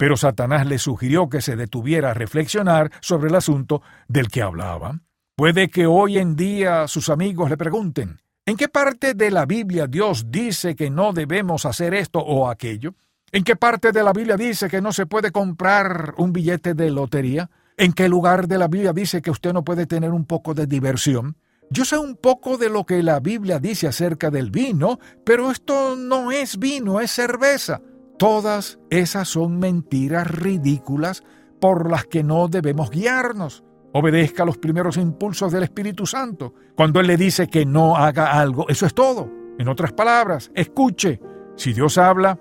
pero 0.00 0.16
Satanás 0.16 0.66
le 0.66 0.78
sugirió 0.78 1.28
que 1.28 1.42
se 1.42 1.56
detuviera 1.56 2.12
a 2.12 2.14
reflexionar 2.14 2.90
sobre 3.02 3.28
el 3.28 3.34
asunto 3.34 3.82
del 4.08 4.28
que 4.28 4.40
hablaba. 4.40 4.98
Puede 5.36 5.68
que 5.68 5.84
hoy 5.84 6.16
en 6.16 6.36
día 6.36 6.88
sus 6.88 7.10
amigos 7.10 7.50
le 7.50 7.58
pregunten, 7.58 8.18
¿en 8.46 8.56
qué 8.56 8.68
parte 8.68 9.12
de 9.12 9.30
la 9.30 9.44
Biblia 9.44 9.86
Dios 9.86 10.30
dice 10.30 10.74
que 10.74 10.88
no 10.88 11.12
debemos 11.12 11.66
hacer 11.66 11.92
esto 11.92 12.18
o 12.18 12.48
aquello? 12.48 12.94
¿En 13.30 13.44
qué 13.44 13.56
parte 13.56 13.92
de 13.92 14.02
la 14.02 14.14
Biblia 14.14 14.38
dice 14.38 14.70
que 14.70 14.80
no 14.80 14.90
se 14.90 15.04
puede 15.04 15.32
comprar 15.32 16.14
un 16.16 16.32
billete 16.32 16.72
de 16.72 16.90
lotería? 16.90 17.50
¿En 17.76 17.92
qué 17.92 18.08
lugar 18.08 18.48
de 18.48 18.56
la 18.56 18.68
Biblia 18.68 18.94
dice 18.94 19.20
que 19.20 19.30
usted 19.30 19.52
no 19.52 19.64
puede 19.64 19.84
tener 19.84 20.12
un 20.12 20.24
poco 20.24 20.54
de 20.54 20.66
diversión? 20.66 21.36
Yo 21.68 21.84
sé 21.84 21.98
un 21.98 22.16
poco 22.16 22.56
de 22.56 22.70
lo 22.70 22.86
que 22.86 23.02
la 23.02 23.20
Biblia 23.20 23.58
dice 23.58 23.86
acerca 23.86 24.30
del 24.30 24.50
vino, 24.50 24.98
pero 25.26 25.50
esto 25.50 25.94
no 25.94 26.32
es 26.32 26.58
vino, 26.58 27.02
es 27.02 27.10
cerveza. 27.10 27.82
Todas 28.20 28.78
esas 28.90 29.28
son 29.28 29.58
mentiras 29.58 30.30
ridículas 30.30 31.24
por 31.58 31.90
las 31.90 32.04
que 32.04 32.22
no 32.22 32.48
debemos 32.48 32.90
guiarnos. 32.90 33.64
Obedezca 33.94 34.44
los 34.44 34.58
primeros 34.58 34.98
impulsos 34.98 35.50
del 35.50 35.62
Espíritu 35.62 36.04
Santo. 36.04 36.52
Cuando 36.76 37.00
Él 37.00 37.06
le 37.06 37.16
dice 37.16 37.48
que 37.48 37.64
no 37.64 37.96
haga 37.96 38.38
algo, 38.38 38.68
eso 38.68 38.84
es 38.84 38.92
todo. 38.92 39.30
En 39.58 39.68
otras 39.68 39.94
palabras, 39.94 40.50
escuche. 40.54 41.18
Si 41.56 41.72
Dios 41.72 41.96
habla, 41.96 42.38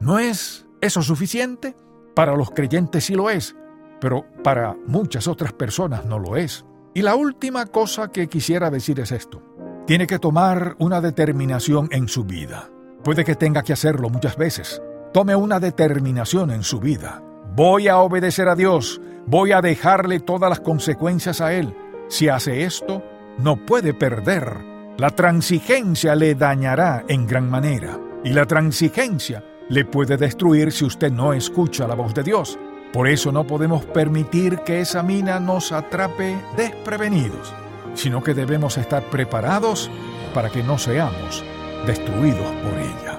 ¿no 0.00 0.18
es 0.18 0.66
eso 0.80 1.02
suficiente? 1.02 1.76
Para 2.14 2.34
los 2.34 2.50
creyentes 2.50 3.04
sí 3.04 3.14
lo 3.14 3.28
es 3.28 3.54
pero 4.00 4.26
para 4.42 4.76
muchas 4.86 5.28
otras 5.28 5.52
personas 5.52 6.04
no 6.04 6.18
lo 6.18 6.36
es. 6.36 6.64
Y 6.94 7.02
la 7.02 7.14
última 7.14 7.66
cosa 7.66 8.08
que 8.08 8.28
quisiera 8.28 8.70
decir 8.70 9.00
es 9.00 9.12
esto. 9.12 9.42
Tiene 9.86 10.06
que 10.06 10.18
tomar 10.18 10.76
una 10.78 11.00
determinación 11.00 11.88
en 11.92 12.08
su 12.08 12.24
vida. 12.24 12.70
Puede 13.02 13.24
que 13.24 13.34
tenga 13.34 13.62
que 13.62 13.72
hacerlo 13.72 14.10
muchas 14.10 14.36
veces. 14.36 14.82
Tome 15.12 15.34
una 15.34 15.58
determinación 15.58 16.50
en 16.50 16.62
su 16.62 16.80
vida. 16.80 17.22
Voy 17.54 17.88
a 17.88 17.98
obedecer 17.98 18.46
a 18.48 18.54
Dios. 18.54 19.00
Voy 19.26 19.52
a 19.52 19.62
dejarle 19.62 20.20
todas 20.20 20.50
las 20.50 20.60
consecuencias 20.60 21.40
a 21.40 21.54
él. 21.54 21.74
Si 22.08 22.28
hace 22.28 22.64
esto, 22.64 23.02
no 23.38 23.56
puede 23.56 23.94
perder. 23.94 24.58
La 24.98 25.10
transigencia 25.10 26.14
le 26.14 26.34
dañará 26.34 27.04
en 27.08 27.26
gran 27.26 27.48
manera. 27.48 27.98
Y 28.22 28.34
la 28.34 28.44
transigencia 28.44 29.42
le 29.70 29.86
puede 29.86 30.18
destruir 30.18 30.72
si 30.72 30.84
usted 30.84 31.10
no 31.10 31.32
escucha 31.32 31.88
la 31.88 31.94
voz 31.94 32.12
de 32.12 32.22
Dios. 32.22 32.58
Por 32.92 33.08
eso 33.08 33.32
no 33.32 33.46
podemos 33.46 33.86
permitir 33.86 34.58
que 34.58 34.80
esa 34.80 35.02
mina 35.02 35.40
nos 35.40 35.72
atrape 35.72 36.36
desprevenidos, 36.56 37.54
sino 37.94 38.22
que 38.22 38.34
debemos 38.34 38.76
estar 38.76 39.04
preparados 39.04 39.90
para 40.34 40.50
que 40.50 40.62
no 40.62 40.78
seamos 40.78 41.44
destruidos 41.86 42.46
por 42.62 42.78
ella. 42.78 43.17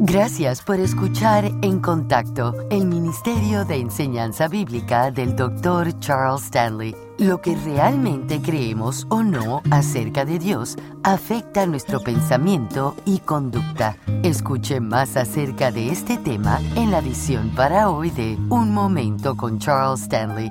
Gracias 0.00 0.62
por 0.62 0.78
escuchar 0.78 1.50
En 1.60 1.80
Contacto, 1.80 2.54
el 2.70 2.86
Ministerio 2.86 3.64
de 3.64 3.78
Enseñanza 3.78 4.46
Bíblica 4.46 5.10
del 5.10 5.34
Dr. 5.34 5.98
Charles 5.98 6.44
Stanley. 6.44 6.94
Lo 7.18 7.40
que 7.40 7.56
realmente 7.56 8.40
creemos 8.40 9.08
o 9.10 9.24
no 9.24 9.60
acerca 9.72 10.24
de 10.24 10.38
Dios 10.38 10.76
afecta 11.02 11.66
nuestro 11.66 11.98
pensamiento 12.00 12.94
y 13.06 13.18
conducta. 13.18 13.96
Escuche 14.22 14.78
más 14.78 15.16
acerca 15.16 15.72
de 15.72 15.90
este 15.90 16.16
tema 16.16 16.60
en 16.76 16.92
la 16.92 17.00
edición 17.00 17.50
para 17.56 17.90
hoy 17.90 18.10
de 18.10 18.38
Un 18.50 18.72
Momento 18.72 19.36
con 19.36 19.58
Charles 19.58 20.02
Stanley 20.02 20.48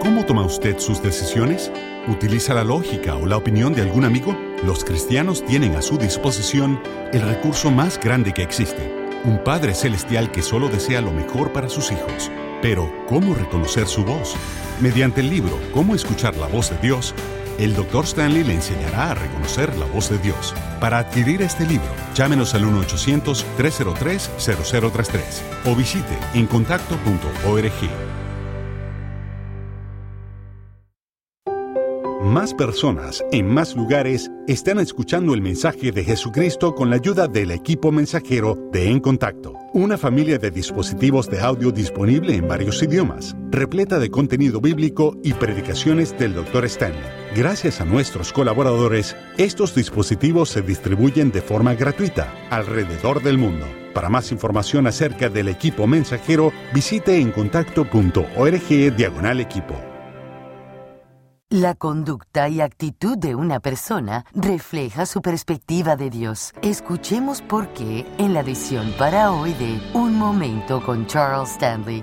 ¿Cómo 0.00 0.24
toma 0.24 0.44
usted 0.44 0.78
sus 0.78 1.00
decisiones? 1.00 1.70
¿Utiliza 2.08 2.54
la 2.54 2.64
lógica 2.64 3.14
o 3.14 3.24
la 3.26 3.36
opinión 3.36 3.72
de 3.72 3.82
algún 3.82 4.04
amigo? 4.04 4.34
Los 4.64 4.84
cristianos 4.84 5.44
tienen 5.44 5.76
a 5.76 5.82
su 5.82 5.98
disposición 5.98 6.80
el 7.12 7.20
recurso 7.20 7.70
más 7.70 8.00
grande 8.00 8.32
que 8.32 8.42
existe, 8.42 8.90
un 9.24 9.44
Padre 9.44 9.74
Celestial 9.74 10.32
que 10.32 10.40
solo 10.42 10.68
desea 10.68 11.02
lo 11.02 11.12
mejor 11.12 11.52
para 11.52 11.68
sus 11.68 11.92
hijos. 11.92 12.30
Pero, 12.62 12.90
¿cómo 13.06 13.34
reconocer 13.34 13.86
su 13.86 14.02
voz? 14.04 14.34
Mediante 14.80 15.20
el 15.20 15.28
libro 15.30 15.60
Cómo 15.72 15.94
escuchar 15.94 16.34
la 16.36 16.46
voz 16.46 16.70
de 16.70 16.78
Dios, 16.78 17.14
el 17.58 17.74
Dr. 17.74 18.06
Stanley 18.06 18.44
le 18.44 18.54
enseñará 18.54 19.10
a 19.10 19.14
reconocer 19.14 19.76
la 19.76 19.84
voz 19.86 20.08
de 20.10 20.18
Dios. 20.18 20.54
Para 20.80 20.98
adquirir 20.98 21.42
este 21.42 21.66
libro, 21.66 21.88
llámenos 22.14 22.54
al 22.54 22.64
1-800-303-0033 22.64 25.20
o 25.66 25.74
visite 25.74 26.16
encontacto.org. 26.34 28.25
Más 32.36 32.52
personas 32.52 33.24
en 33.32 33.48
más 33.48 33.74
lugares 33.74 34.30
están 34.46 34.78
escuchando 34.78 35.32
el 35.32 35.40
mensaje 35.40 35.90
de 35.90 36.04
Jesucristo 36.04 36.74
con 36.74 36.90
la 36.90 36.96
ayuda 36.96 37.28
del 37.28 37.50
equipo 37.50 37.90
mensajero 37.90 38.58
de 38.72 38.90
En 38.90 39.00
Contacto, 39.00 39.54
una 39.72 39.96
familia 39.96 40.36
de 40.36 40.50
dispositivos 40.50 41.30
de 41.30 41.40
audio 41.40 41.70
disponible 41.72 42.34
en 42.34 42.46
varios 42.46 42.82
idiomas, 42.82 43.34
repleta 43.48 43.98
de 43.98 44.10
contenido 44.10 44.60
bíblico 44.60 45.16
y 45.24 45.32
predicaciones 45.32 46.14
del 46.18 46.34
Dr. 46.34 46.66
Stanley. 46.66 47.00
Gracias 47.34 47.80
a 47.80 47.86
nuestros 47.86 48.34
colaboradores, 48.34 49.16
estos 49.38 49.74
dispositivos 49.74 50.50
se 50.50 50.60
distribuyen 50.60 51.30
de 51.30 51.40
forma 51.40 51.72
gratuita 51.72 52.34
alrededor 52.50 53.22
del 53.22 53.38
mundo. 53.38 53.64
Para 53.94 54.10
más 54.10 54.30
información 54.30 54.86
acerca 54.86 55.30
del 55.30 55.48
equipo 55.48 55.86
mensajero, 55.86 56.52
visite 56.74 57.18
encontacto.org 57.18 58.94
diagonal 58.94 59.40
equipo. 59.40 59.95
La 61.50 61.76
conducta 61.76 62.48
y 62.48 62.60
actitud 62.60 63.16
de 63.16 63.36
una 63.36 63.60
persona 63.60 64.24
refleja 64.34 65.06
su 65.06 65.22
perspectiva 65.22 65.94
de 65.94 66.10
Dios. 66.10 66.52
Escuchemos 66.60 67.40
por 67.40 67.72
qué 67.72 68.04
en 68.18 68.34
la 68.34 68.40
edición 68.40 68.92
para 68.98 69.30
hoy 69.30 69.52
de 69.52 69.80
Un 69.94 70.16
Momento 70.16 70.84
con 70.84 71.06
Charles 71.06 71.52
Stanley. 71.52 72.02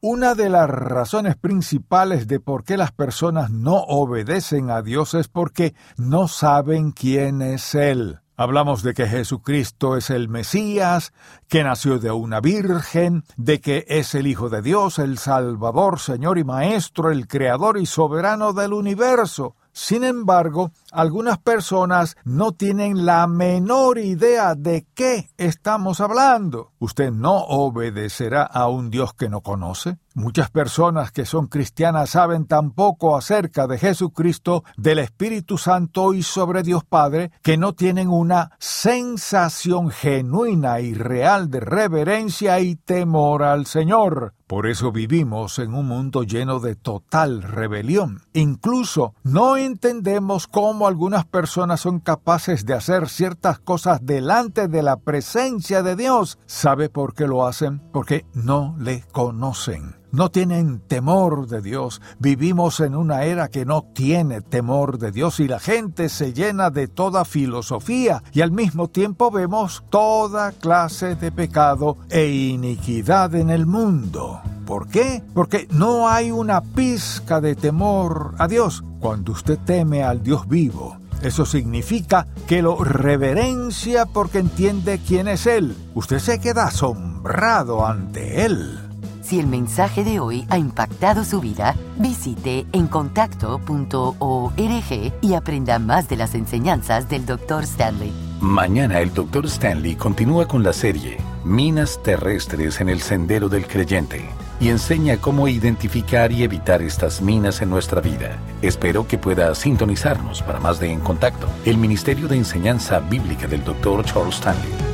Una 0.00 0.34
de 0.34 0.48
las 0.48 0.70
razones 0.70 1.36
principales 1.36 2.26
de 2.28 2.40
por 2.40 2.64
qué 2.64 2.78
las 2.78 2.92
personas 2.92 3.50
no 3.50 3.74
obedecen 3.74 4.70
a 4.70 4.80
Dios 4.80 5.12
es 5.12 5.28
porque 5.28 5.74
no 5.98 6.28
saben 6.28 6.92
quién 6.92 7.42
es 7.42 7.74
Él. 7.74 8.20
Hablamos 8.36 8.82
de 8.82 8.94
que 8.94 9.06
Jesucristo 9.06 9.96
es 9.96 10.10
el 10.10 10.28
Mesías, 10.28 11.12
que 11.46 11.62
nació 11.62 12.00
de 12.00 12.10
una 12.10 12.40
virgen, 12.40 13.22
de 13.36 13.60
que 13.60 13.84
es 13.86 14.16
el 14.16 14.26
Hijo 14.26 14.48
de 14.48 14.60
Dios, 14.60 14.98
el 14.98 15.18
Salvador, 15.18 16.00
Señor 16.00 16.38
y 16.38 16.44
Maestro, 16.44 17.12
el 17.12 17.28
Creador 17.28 17.78
y 17.78 17.86
Soberano 17.86 18.52
del 18.52 18.72
universo. 18.72 19.54
Sin 19.72 20.02
embargo, 20.02 20.72
algunas 20.94 21.38
personas 21.38 22.16
no 22.24 22.52
tienen 22.52 23.04
la 23.04 23.26
menor 23.26 23.98
idea 23.98 24.54
de 24.54 24.86
qué 24.94 25.28
estamos 25.36 26.00
hablando. 26.00 26.72
¿Usted 26.78 27.10
no 27.10 27.36
obedecerá 27.44 28.44
a 28.44 28.68
un 28.68 28.90
Dios 28.90 29.12
que 29.14 29.28
no 29.28 29.40
conoce? 29.40 29.98
Muchas 30.16 30.48
personas 30.48 31.10
que 31.10 31.26
son 31.26 31.48
cristianas 31.48 32.10
saben 32.10 32.46
tan 32.46 32.70
poco 32.70 33.16
acerca 33.16 33.66
de 33.66 33.78
Jesucristo, 33.78 34.62
del 34.76 35.00
Espíritu 35.00 35.58
Santo 35.58 36.14
y 36.14 36.22
sobre 36.22 36.62
Dios 36.62 36.84
Padre, 36.84 37.32
que 37.42 37.56
no 37.56 37.72
tienen 37.72 38.08
una 38.08 38.52
sensación 38.60 39.90
genuina 39.90 40.78
y 40.78 40.94
real 40.94 41.50
de 41.50 41.58
reverencia 41.58 42.60
y 42.60 42.76
temor 42.76 43.42
al 43.42 43.66
Señor. 43.66 44.34
Por 44.46 44.68
eso 44.68 44.92
vivimos 44.92 45.58
en 45.58 45.74
un 45.74 45.88
mundo 45.88 46.22
lleno 46.22 46.60
de 46.60 46.76
total 46.76 47.42
rebelión. 47.42 48.20
Incluso 48.34 49.14
no 49.24 49.56
entendemos 49.56 50.46
algunas 50.86 51.24
personas 51.24 51.80
son 51.80 52.00
capaces 52.00 52.64
de 52.66 52.74
hacer 52.74 53.08
ciertas 53.08 53.58
cosas 53.58 54.00
delante 54.04 54.68
de 54.68 54.82
la 54.82 54.96
presencia 54.96 55.82
de 55.82 55.96
Dios. 55.96 56.38
¿Sabe 56.46 56.88
por 56.88 57.14
qué 57.14 57.26
lo 57.26 57.46
hacen? 57.46 57.80
Porque 57.92 58.26
no 58.34 58.76
le 58.78 59.02
conocen 59.12 60.03
no 60.14 60.30
tienen 60.30 60.80
temor 60.80 61.48
de 61.48 61.60
Dios. 61.60 62.00
Vivimos 62.18 62.80
en 62.80 62.94
una 62.94 63.24
era 63.24 63.48
que 63.48 63.64
no 63.64 63.82
tiene 63.82 64.40
temor 64.40 64.98
de 64.98 65.10
Dios 65.10 65.40
y 65.40 65.48
la 65.48 65.58
gente 65.58 66.08
se 66.08 66.32
llena 66.32 66.70
de 66.70 66.86
toda 66.86 67.24
filosofía 67.24 68.22
y 68.32 68.40
al 68.40 68.52
mismo 68.52 68.88
tiempo 68.88 69.30
vemos 69.30 69.82
toda 69.90 70.52
clase 70.52 71.16
de 71.16 71.32
pecado 71.32 71.98
e 72.10 72.28
iniquidad 72.28 73.34
en 73.34 73.50
el 73.50 73.66
mundo. 73.66 74.40
¿Por 74.66 74.88
qué? 74.88 75.22
Porque 75.34 75.66
no 75.72 76.08
hay 76.08 76.30
una 76.30 76.62
pizca 76.62 77.40
de 77.40 77.56
temor 77.56 78.34
a 78.38 78.46
Dios. 78.46 78.84
Cuando 79.00 79.32
usted 79.32 79.58
teme 79.66 80.04
al 80.04 80.22
Dios 80.22 80.48
vivo, 80.48 80.96
eso 81.22 81.44
significa 81.44 82.26
que 82.46 82.62
lo 82.62 82.82
reverencia 82.84 84.06
porque 84.06 84.38
entiende 84.38 85.00
quién 85.04 85.26
es 85.26 85.46
Él. 85.46 85.76
Usted 85.94 86.20
se 86.20 86.38
queda 86.38 86.66
asombrado 86.66 87.86
ante 87.86 88.44
Él. 88.46 88.83
Si 89.24 89.40
el 89.40 89.46
mensaje 89.46 90.04
de 90.04 90.20
hoy 90.20 90.46
ha 90.50 90.58
impactado 90.58 91.24
su 91.24 91.40
vida, 91.40 91.74
visite 91.96 92.66
encontacto.org 92.72 95.12
y 95.22 95.34
aprenda 95.34 95.78
más 95.78 96.10
de 96.10 96.16
las 96.16 96.34
enseñanzas 96.34 97.08
del 97.08 97.24
Dr. 97.24 97.64
Stanley. 97.64 98.12
Mañana 98.42 99.00
el 99.00 99.14
Dr. 99.14 99.46
Stanley 99.46 99.96
continúa 99.96 100.46
con 100.46 100.62
la 100.62 100.74
serie 100.74 101.16
Minas 101.42 102.02
terrestres 102.02 102.82
en 102.82 102.90
el 102.90 103.00
sendero 103.00 103.48
del 103.48 103.66
creyente 103.66 104.28
y 104.60 104.68
enseña 104.68 105.16
cómo 105.16 105.48
identificar 105.48 106.30
y 106.30 106.42
evitar 106.42 106.82
estas 106.82 107.22
minas 107.22 107.62
en 107.62 107.70
nuestra 107.70 108.02
vida. 108.02 108.36
Espero 108.60 109.08
que 109.08 109.16
pueda 109.16 109.54
sintonizarnos 109.54 110.42
para 110.42 110.60
más 110.60 110.78
de 110.80 110.92
En 110.92 111.00
Contacto, 111.00 111.48
el 111.64 111.78
Ministerio 111.78 112.28
de 112.28 112.36
Enseñanza 112.36 113.00
Bíblica 113.00 113.46
del 113.46 113.64
Dr. 113.64 114.04
Charles 114.04 114.34
Stanley. 114.34 114.93